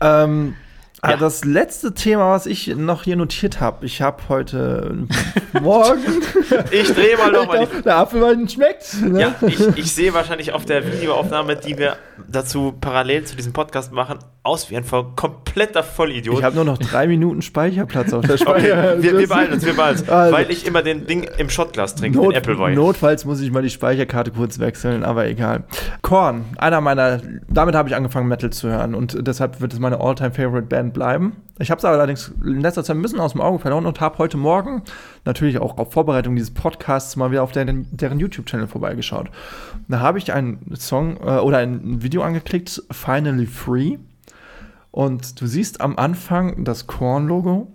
[0.00, 0.54] Ähm,
[1.10, 1.16] Ja.
[1.16, 5.06] Das letzte Thema, was ich noch hier notiert habe, ich habe heute
[5.60, 6.00] morgen.
[6.70, 9.02] Ich drehe mal nochmal der Apfelwein schmeckt.
[9.02, 9.20] Ne?
[9.20, 11.96] Ja, ich, ich sehe wahrscheinlich auf der Videoaufnahme, die wir
[12.28, 16.38] dazu parallel zu diesem Podcast machen, aus wie ein voll, kompletter Vollidiot.
[16.38, 19.02] Ich habe nur noch drei Minuten Speicherplatz auf der okay, Speicher.
[19.02, 21.94] wir, wir beeilen uns, wir beeilen uns, Also- weil ich immer den Ding im Shotglas
[21.94, 22.74] trinke, Not, den Appleboy.
[22.74, 25.64] notfalls muss ich mal die Speicherkarte kurz wechseln, aber egal.
[26.02, 30.00] Korn, einer meiner, damit habe ich angefangen Metal zu hören und deshalb wird es meine
[30.00, 31.36] All-Time Favorite Band bleiben.
[31.58, 34.16] Ich habe es allerdings in letzter Zeit ein bisschen aus dem Auge verloren und habe
[34.16, 34.82] heute Morgen
[35.26, 39.28] natürlich auch auf Vorbereitung dieses Podcasts mal wieder auf deren, deren YouTube-Channel vorbeigeschaut.
[39.88, 43.98] Da habe ich einen Song äh, oder ein Video angeklickt, Finally Free.
[44.90, 47.70] Und du siehst am Anfang das Korn-Logo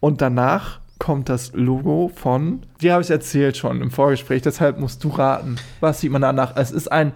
[0.00, 5.04] und danach kommt das Logo von, dir habe ich erzählt schon im Vorgespräch, deshalb musst
[5.04, 5.56] du raten.
[5.78, 6.56] Was sieht man danach?
[6.56, 7.12] Es ist ein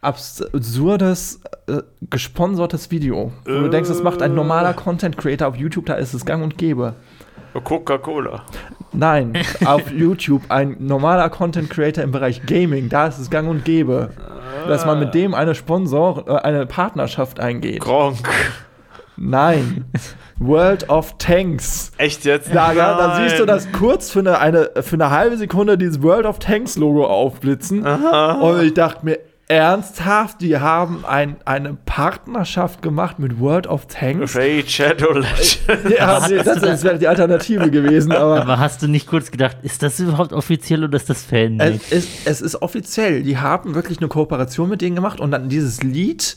[0.00, 3.32] absurdes, äh, gesponsertes Video.
[3.44, 6.42] Wo du denkst, das macht ein normaler Content Creator auf YouTube, da ist es gang
[6.42, 6.94] und gäbe.
[7.64, 8.42] Coca-Cola.
[8.92, 13.64] Nein, auf YouTube ein normaler Content Creator im Bereich Gaming, da ist es gang und
[13.64, 14.10] gäbe,
[14.68, 17.80] dass man mit dem eine Sponsor, äh, eine Partnerschaft eingeht.
[17.80, 18.28] Gronk.
[19.16, 19.84] Nein.
[20.38, 21.92] World of Tanks.
[21.98, 22.54] Echt jetzt?
[22.54, 26.24] Da, da, siehst du das kurz für eine, eine, für eine halbe Sekunde dieses World
[26.24, 27.86] of Tanks Logo aufblitzen.
[27.86, 28.40] Aha.
[28.40, 29.18] Und ich dachte mir,
[29.50, 30.40] Ernsthaft?
[30.42, 34.36] Die haben ein, eine Partnerschaft gemacht mit World of Tanks?
[34.36, 35.58] Raid Shadow Legends.
[35.90, 38.42] Ja, nee, das, das wäre die Alternative gewesen, aber.
[38.42, 41.80] Aber hast du nicht kurz gedacht, ist das überhaupt offiziell oder ist das Fanmade?
[41.90, 43.24] Es ist, es ist offiziell.
[43.24, 46.36] Die haben wirklich eine Kooperation mit denen gemacht und dann dieses Lied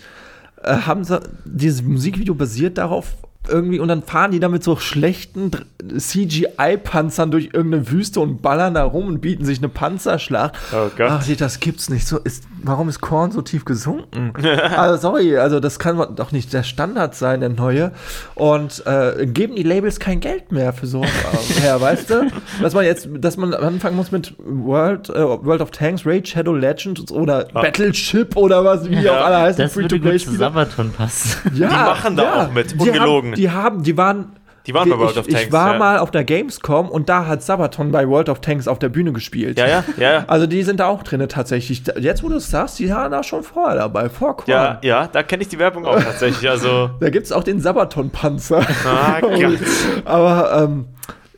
[0.63, 3.15] äh, haben sie, dieses Musikvideo basiert darauf
[3.47, 5.51] irgendwie und dann fahren die da mit so schlechten
[5.97, 10.55] CGI-Panzern durch irgendeine Wüste und ballern da rum und bieten sich eine Panzerschlacht.
[10.71, 11.09] Oh Gott.
[11.09, 12.07] Ach, das gibt's nicht.
[12.07, 14.33] So ist, warum ist Korn so tief gesunken?
[14.77, 17.91] also, sorry, also das kann doch nicht der Standard sein, der neue.
[18.35, 21.03] Und äh, geben die Labels kein Geld mehr für so
[21.61, 22.31] her, weißt du?
[22.61, 26.53] Dass man jetzt, dass man anfangen muss mit World, äh, World of Tanks, Raid Shadow
[26.53, 30.91] Legends oder Battleship oder was, wie die auch alle heißen, das würde gut zu Sabaton
[30.91, 31.51] passen.
[31.53, 32.45] Ja, Die machen da ja.
[32.45, 33.32] auch mit, Die ungelogen.
[33.33, 34.33] Die haben, die waren.
[34.65, 35.77] Die waren bei World ich, of Tanks, Ich war ja.
[35.77, 39.11] mal auf der Gamescom und da hat Sabaton bei World of Tanks auf der Bühne
[39.11, 39.59] gespielt.
[39.59, 40.23] Ja, ja, ja, ja.
[40.27, 41.83] Also die sind da auch drin tatsächlich.
[41.99, 44.49] Jetzt, wo du es sagst, die waren da schon vorher dabei, vor Korn.
[44.49, 46.49] Ja, ja, da kenne ich die Werbung auch tatsächlich.
[46.49, 48.65] Also, Da gibt es auch den Sabaton-Panzer.
[48.85, 49.59] ah, Gott.
[50.05, 50.85] Aber ähm,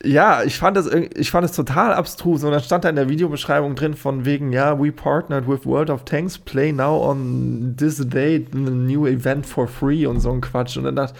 [0.06, 2.44] ja, ich fand, das, ich fand es total abstrus.
[2.44, 5.90] Und dann stand da in der Videobeschreibung drin von wegen, ja, we partnered with World
[5.90, 10.40] of Tanks, play now on this date, a new event for free und so ein
[10.40, 10.76] Quatsch.
[10.76, 11.14] Und dann dachte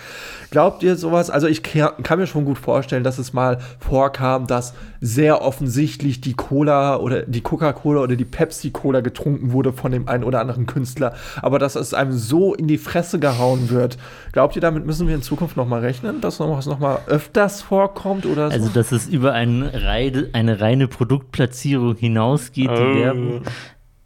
[0.51, 1.29] glaubt ihr sowas?
[1.31, 6.21] Also ich ka- kann mir schon gut vorstellen, dass es mal vorkam, dass sehr offensichtlich
[6.21, 10.67] die Cola oder die Coca-Cola oder die Pepsi-Cola getrunken wurde von dem einen oder anderen
[10.67, 11.15] Künstler.
[11.43, 13.99] Aber dass es einem so in die Fresse gehauen wird.
[14.33, 16.99] Glaubt ihr, damit müssen wir in Zukunft noch mal rechnen, dass noch was noch mal
[17.07, 18.55] öfters vorkommt oder so?
[18.55, 22.95] Also, dass es über eine reine, eine reine Produktplatzierung hinausgeht, die Oh.
[22.97, 23.43] Werbung.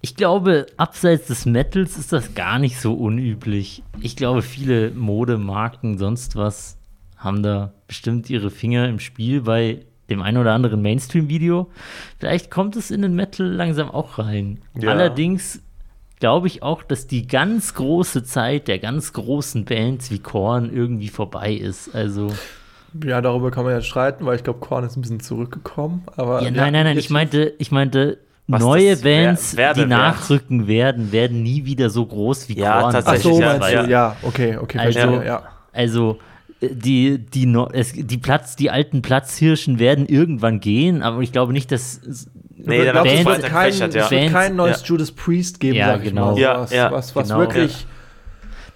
[0.03, 3.83] Ich glaube, abseits des Metals ist das gar nicht so unüblich.
[4.01, 6.79] Ich glaube, viele Modemarken, sonst was,
[7.19, 9.81] haben da bestimmt ihre Finger im Spiel bei
[10.11, 11.71] dem einen oder anderen Mainstream-Video.
[12.19, 14.59] Vielleicht kommt es in den Metal langsam auch rein.
[14.79, 14.91] Ja.
[14.91, 15.63] Allerdings
[16.19, 21.09] glaube ich auch, dass die ganz große Zeit der ganz großen Bands wie Korn irgendwie
[21.09, 21.95] vorbei ist.
[21.95, 22.29] Also.
[23.05, 26.03] ja, darüber kann man ja streiten, weil ich glaube, Korn ist ein bisschen zurückgekommen.
[26.17, 30.67] Aber Ja, nein, nein, nein, ich meinte, ich meinte, Was neue Bands, werde die nachrücken
[30.67, 32.85] werden, werden nie wieder so groß wie Ja, Korn.
[32.89, 33.83] Ach tatsächlich, so, ja, meinst ja.
[33.85, 33.91] du?
[33.91, 35.43] Ja, okay, okay, Also- ja.
[35.73, 36.19] Also
[36.61, 41.73] die, die, es, die Platz, die alten Platzhirschen werden irgendwann gehen, aber ich glaube nicht,
[41.73, 42.01] dass
[42.63, 43.87] Nee, da Glaubst du, wird es Bands- wird kein, ja.
[43.87, 44.87] es wird kein Bands- neues ja.
[44.87, 46.33] Judas Priest geben, Ja, sag ich genau.
[46.33, 46.39] mal.
[46.39, 47.41] Ja, was, ja, was, was genau.
[47.41, 47.87] wirklich.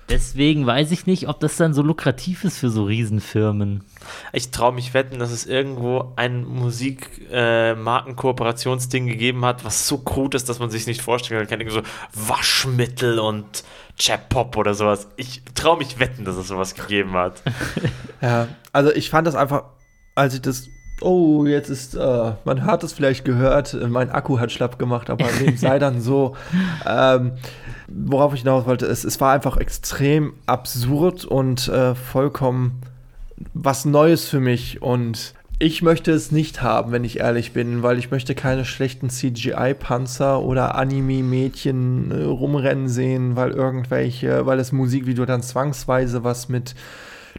[0.08, 3.82] Deswegen weiß ich nicht, ob das dann so lukrativ ist für so Riesenfirmen.
[4.32, 10.48] Ich traue mich wetten, dass es irgendwo ein Musik-Marken-Kooperationsding gegeben hat, was so krut ist,
[10.48, 11.60] dass man sich nicht vorstellen kann.
[11.60, 11.82] Irgendwie so
[12.12, 13.64] Waschmittel und
[13.98, 15.08] Chap-Pop oder sowas.
[15.16, 17.42] Ich traue mich wetten, dass es sowas gegeben hat.
[18.20, 19.64] Ja, also ich fand das einfach,
[20.14, 20.68] als ich das.
[21.02, 25.10] Oh, jetzt ist, äh, man hat es vielleicht gehört, äh, mein Akku hat schlapp gemacht,
[25.10, 26.34] aber dem sei dann so.
[26.86, 27.32] Ähm,
[27.88, 32.80] worauf ich hinaus wollte, es, es war einfach extrem absurd und äh, vollkommen
[33.52, 34.82] was Neues für mich.
[34.82, 39.10] Und ich möchte es nicht haben, wenn ich ehrlich bin, weil ich möchte keine schlechten
[39.10, 46.74] CGI-Panzer oder Anime-Mädchen äh, rumrennen sehen, weil irgendwelche, weil das Musikvideo dann zwangsweise was mit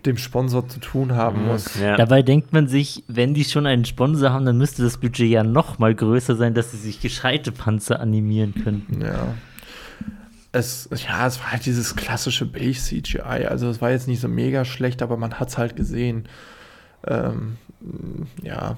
[0.06, 1.80] dem Sponsor zu tun haben muss.
[1.80, 1.96] Ja.
[1.96, 5.44] Dabei denkt man sich, wenn die schon einen Sponsor haben, dann müsste das Budget ja
[5.44, 9.02] noch mal größer sein, dass sie sich gescheite Panzer animieren könnten.
[9.02, 9.34] Ja.
[10.56, 13.48] Es, ja, es war halt dieses klassische Billig-CGI.
[13.48, 16.28] Also es war jetzt nicht so mega schlecht, aber man hat es halt gesehen.
[17.06, 17.58] Ähm,
[18.42, 18.78] ja.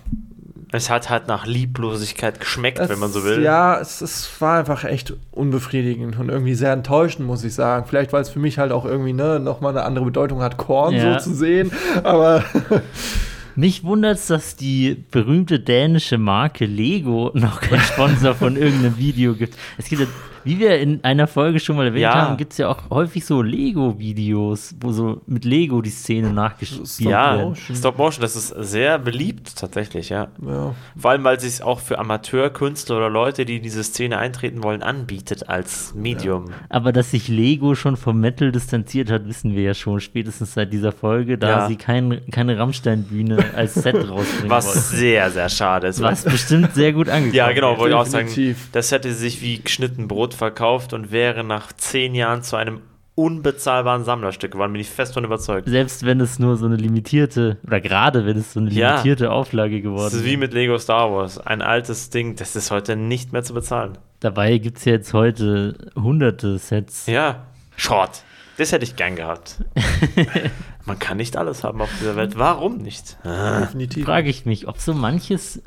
[0.71, 3.41] Es hat halt nach Lieblosigkeit geschmeckt, Es, wenn man so will.
[3.41, 7.85] Ja, es, es war einfach echt unbefriedigend und irgendwie sehr enttäuschend, muss ich sagen.
[7.87, 10.93] Vielleicht, weil es für mich halt auch irgendwie ne, nochmal eine andere Bedeutung hat, Korn
[10.95, 11.19] Ja.
[11.19, 11.71] so zu sehen.
[12.03, 12.43] Aber
[13.55, 19.33] Mich wundert es, dass die berühmte dänische Marke Lego noch kein Sponsor von irgendeinem Video
[19.33, 19.57] gibt.
[19.79, 20.07] Es gibt ja,
[20.43, 22.13] wie wir in einer Folge schon mal erwähnt Ja.
[22.15, 26.87] haben, gibt es ja auch häufig so Lego-Videos, wo so mit Lego die Szene nachgespielt
[26.87, 27.35] Stop Ja.
[27.37, 27.75] Motion.
[27.75, 30.27] Stop Motion, das ist sehr beliebt tatsächlich, ja.
[30.45, 34.17] ja, Vor allem, weil es sich auch für Amateurkünstler oder Leute, die in diese Szene
[34.17, 36.45] eintreten wollen, anbietet als Medium.
[36.69, 40.73] Aber dass sich Lego schon vom Metal distanziert hat, wissen wir ja schon, spätestens seit
[40.73, 41.67] dieser Folge, da Ja.
[41.67, 44.79] sie kein, keine Rammstein-Bühne als Set rausbringen Was wollten.
[44.79, 46.01] sehr, sehr schade ist.
[46.01, 48.27] Was bestimmt sehr gut angekommen Ja, genau, wollte ich auch sagen.
[48.71, 52.81] Das hätte sich wie geschnitten Brot verkauft und wäre nach zehn Jahren zu einem
[53.15, 55.67] unbezahlbaren Sammlerstück geworden, bin ich fest von überzeugt.
[55.67, 58.91] Selbst wenn es nur so eine limitierte, oder gerade wenn es so eine Ja.
[58.91, 61.39] limitierte Auflage geworden Das ist wie mit Lego Star Wars.
[61.39, 63.97] Ein altes Ding, das ist heute nicht mehr zu bezahlen.
[64.19, 67.07] Dabei gibt es ja jetzt heute hunderte Sets.
[67.07, 68.21] Ja, Schrott.
[68.57, 69.63] Das hätte ich gern gehabt.
[70.85, 72.37] Man kann nicht alles haben auf dieser Welt.
[72.37, 73.17] Warum nicht?
[73.23, 74.05] definitiv.
[74.05, 75.61] Frage ich mich, ob so manches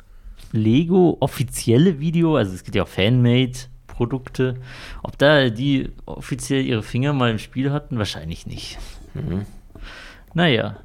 [0.51, 3.53] Lego offizielle Video, also es gibt ja auch Fanmade,
[4.01, 4.55] Produkte.
[5.03, 7.99] Ob da die offiziell ihre Finger mal im Spiel hatten?
[7.99, 8.79] Wahrscheinlich nicht.
[9.13, 9.45] Mhm.
[10.33, 10.77] Naja.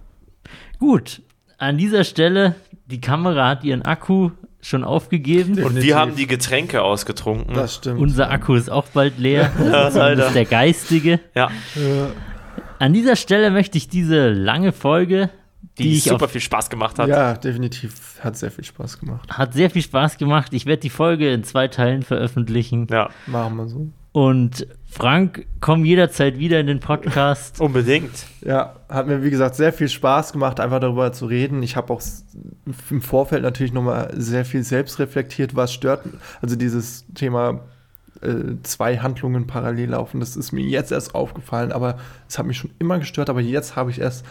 [0.78, 1.22] Gut.
[1.56, 5.52] An dieser Stelle, die Kamera hat ihren Akku schon aufgegeben.
[5.52, 5.84] Und Definitiv.
[5.84, 7.54] wir haben die Getränke ausgetrunken.
[7.54, 8.00] Das stimmt.
[8.00, 9.50] Unser Akku ist auch bald leer.
[9.64, 11.20] Ja, ist der geistige.
[11.34, 12.08] ja, Ja.
[12.78, 15.30] An dieser Stelle möchte ich diese lange Folge,
[15.78, 17.08] die, die, ich super viel Spaß gemacht hat.
[17.08, 18.20] ja, definitiv.
[18.20, 19.28] Hat sehr viel Spaß gemacht.
[19.30, 20.52] hat sehr viel Spaß gemacht.
[20.54, 22.86] Ich werde die Folge in zwei Teilen veröffentlichen.
[22.90, 23.88] Ja, Machen wir so.
[24.12, 27.60] Und Frank, komm jederzeit wieder in den Podcast.
[27.60, 28.24] unbedingt.
[28.40, 31.62] Ja, hat mir wie gesagt sehr viel Spaß gemacht, einfach darüber zu reden.
[31.62, 32.00] Ich habe auch
[32.90, 36.04] im Vorfeld natürlich nochmal sehr viel selbst reflektiert, was stört.
[36.40, 37.60] Also dieses Thema
[38.22, 42.56] äh, zwei Handlungen parallel laufen, das ist mir jetzt erst aufgefallen, aber es hat mich
[42.56, 44.24] schon immer gestört, aber jetzt habe ich erst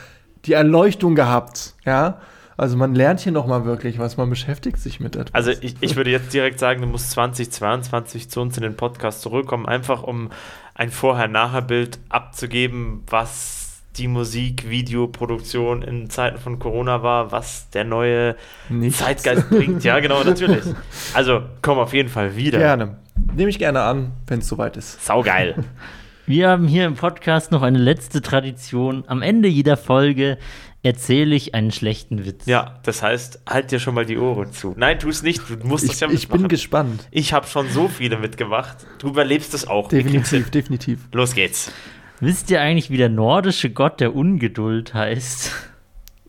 [0.45, 1.73] die Erleuchtung gehabt.
[1.85, 2.19] Ja,
[2.57, 5.33] also man lernt hier nochmal wirklich was, man beschäftigt sich mit etwas.
[5.33, 9.21] Also ich, ich würde jetzt direkt sagen, du musst 2022 zu uns in den Podcast
[9.21, 10.29] zurückkommen, einfach um
[10.73, 18.35] ein Vorher-Nachher-Bild abzugeben, was die Musik, Videoproduktion in Zeiten von Corona war, was der neue
[18.69, 18.99] Nichts.
[18.99, 19.83] Zeitgeist bringt.
[19.83, 20.63] Ja, genau, natürlich.
[21.13, 22.59] Also komm auf jeden Fall wieder.
[22.59, 22.97] Gerne.
[23.33, 25.05] Nehme ich gerne an, wenn es soweit ist.
[25.05, 25.63] Saugeil.
[26.27, 29.03] Wir haben hier im Podcast noch eine letzte Tradition.
[29.07, 30.37] Am Ende jeder Folge
[30.81, 32.45] erzähle ich einen schlechten Witz.
[32.47, 34.73] Ja, das heißt, halt dir schon mal die Ohren zu.
[34.77, 36.49] Nein, tu es nicht, du musst es Ich, ja ich bin mitmachen.
[36.49, 37.07] gespannt.
[37.11, 38.77] Ich habe schon so viele mitgemacht.
[38.99, 39.87] Du überlebst es auch.
[39.89, 40.99] Definitiv, definitiv.
[41.13, 41.71] Los geht's.
[42.19, 45.51] Wisst ihr eigentlich, wie der nordische Gott der Ungeduld heißt?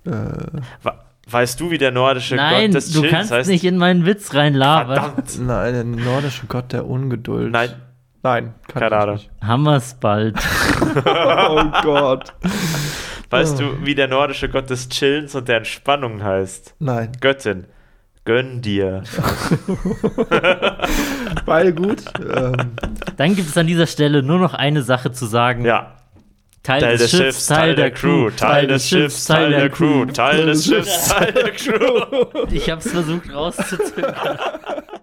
[0.05, 0.93] Äh, We-
[1.29, 3.51] Weißt du, wie der nordische Nein, Gott des du Chills kannst heißt?
[3.51, 4.97] nicht in meinen Witz reinlabern.
[5.15, 5.41] Verdammt.
[5.41, 7.51] nein, der nordische Gott der Ungeduld.
[7.51, 7.71] Nein,
[8.27, 9.15] Nein, kann Keine ich Ahnung.
[9.17, 9.31] nicht.
[9.45, 10.37] Hammersbald.
[10.97, 12.33] Oh Gott.
[13.31, 13.63] weißt Oh.
[13.77, 16.75] du, wie der nordische Gott des Chillens und der Entspannung heißt?
[16.81, 17.13] Nein.
[17.21, 17.67] Göttin.
[18.25, 19.05] Gönn dir.
[21.47, 22.03] Beide gut.
[22.19, 22.55] ähm,
[23.17, 25.65] Dann gibt es an dieser Stelle nur noch eine Sache zu sagen.
[25.65, 25.93] Ja.
[26.65, 30.65] Teil, Teil des Schiffs, Teil der Crew, Teil des Schiffs, Teil der Crew, Teil des
[30.67, 32.27] Schiffs, Teil der Crew.
[32.51, 34.15] Ich habe es versucht rauszuzögern.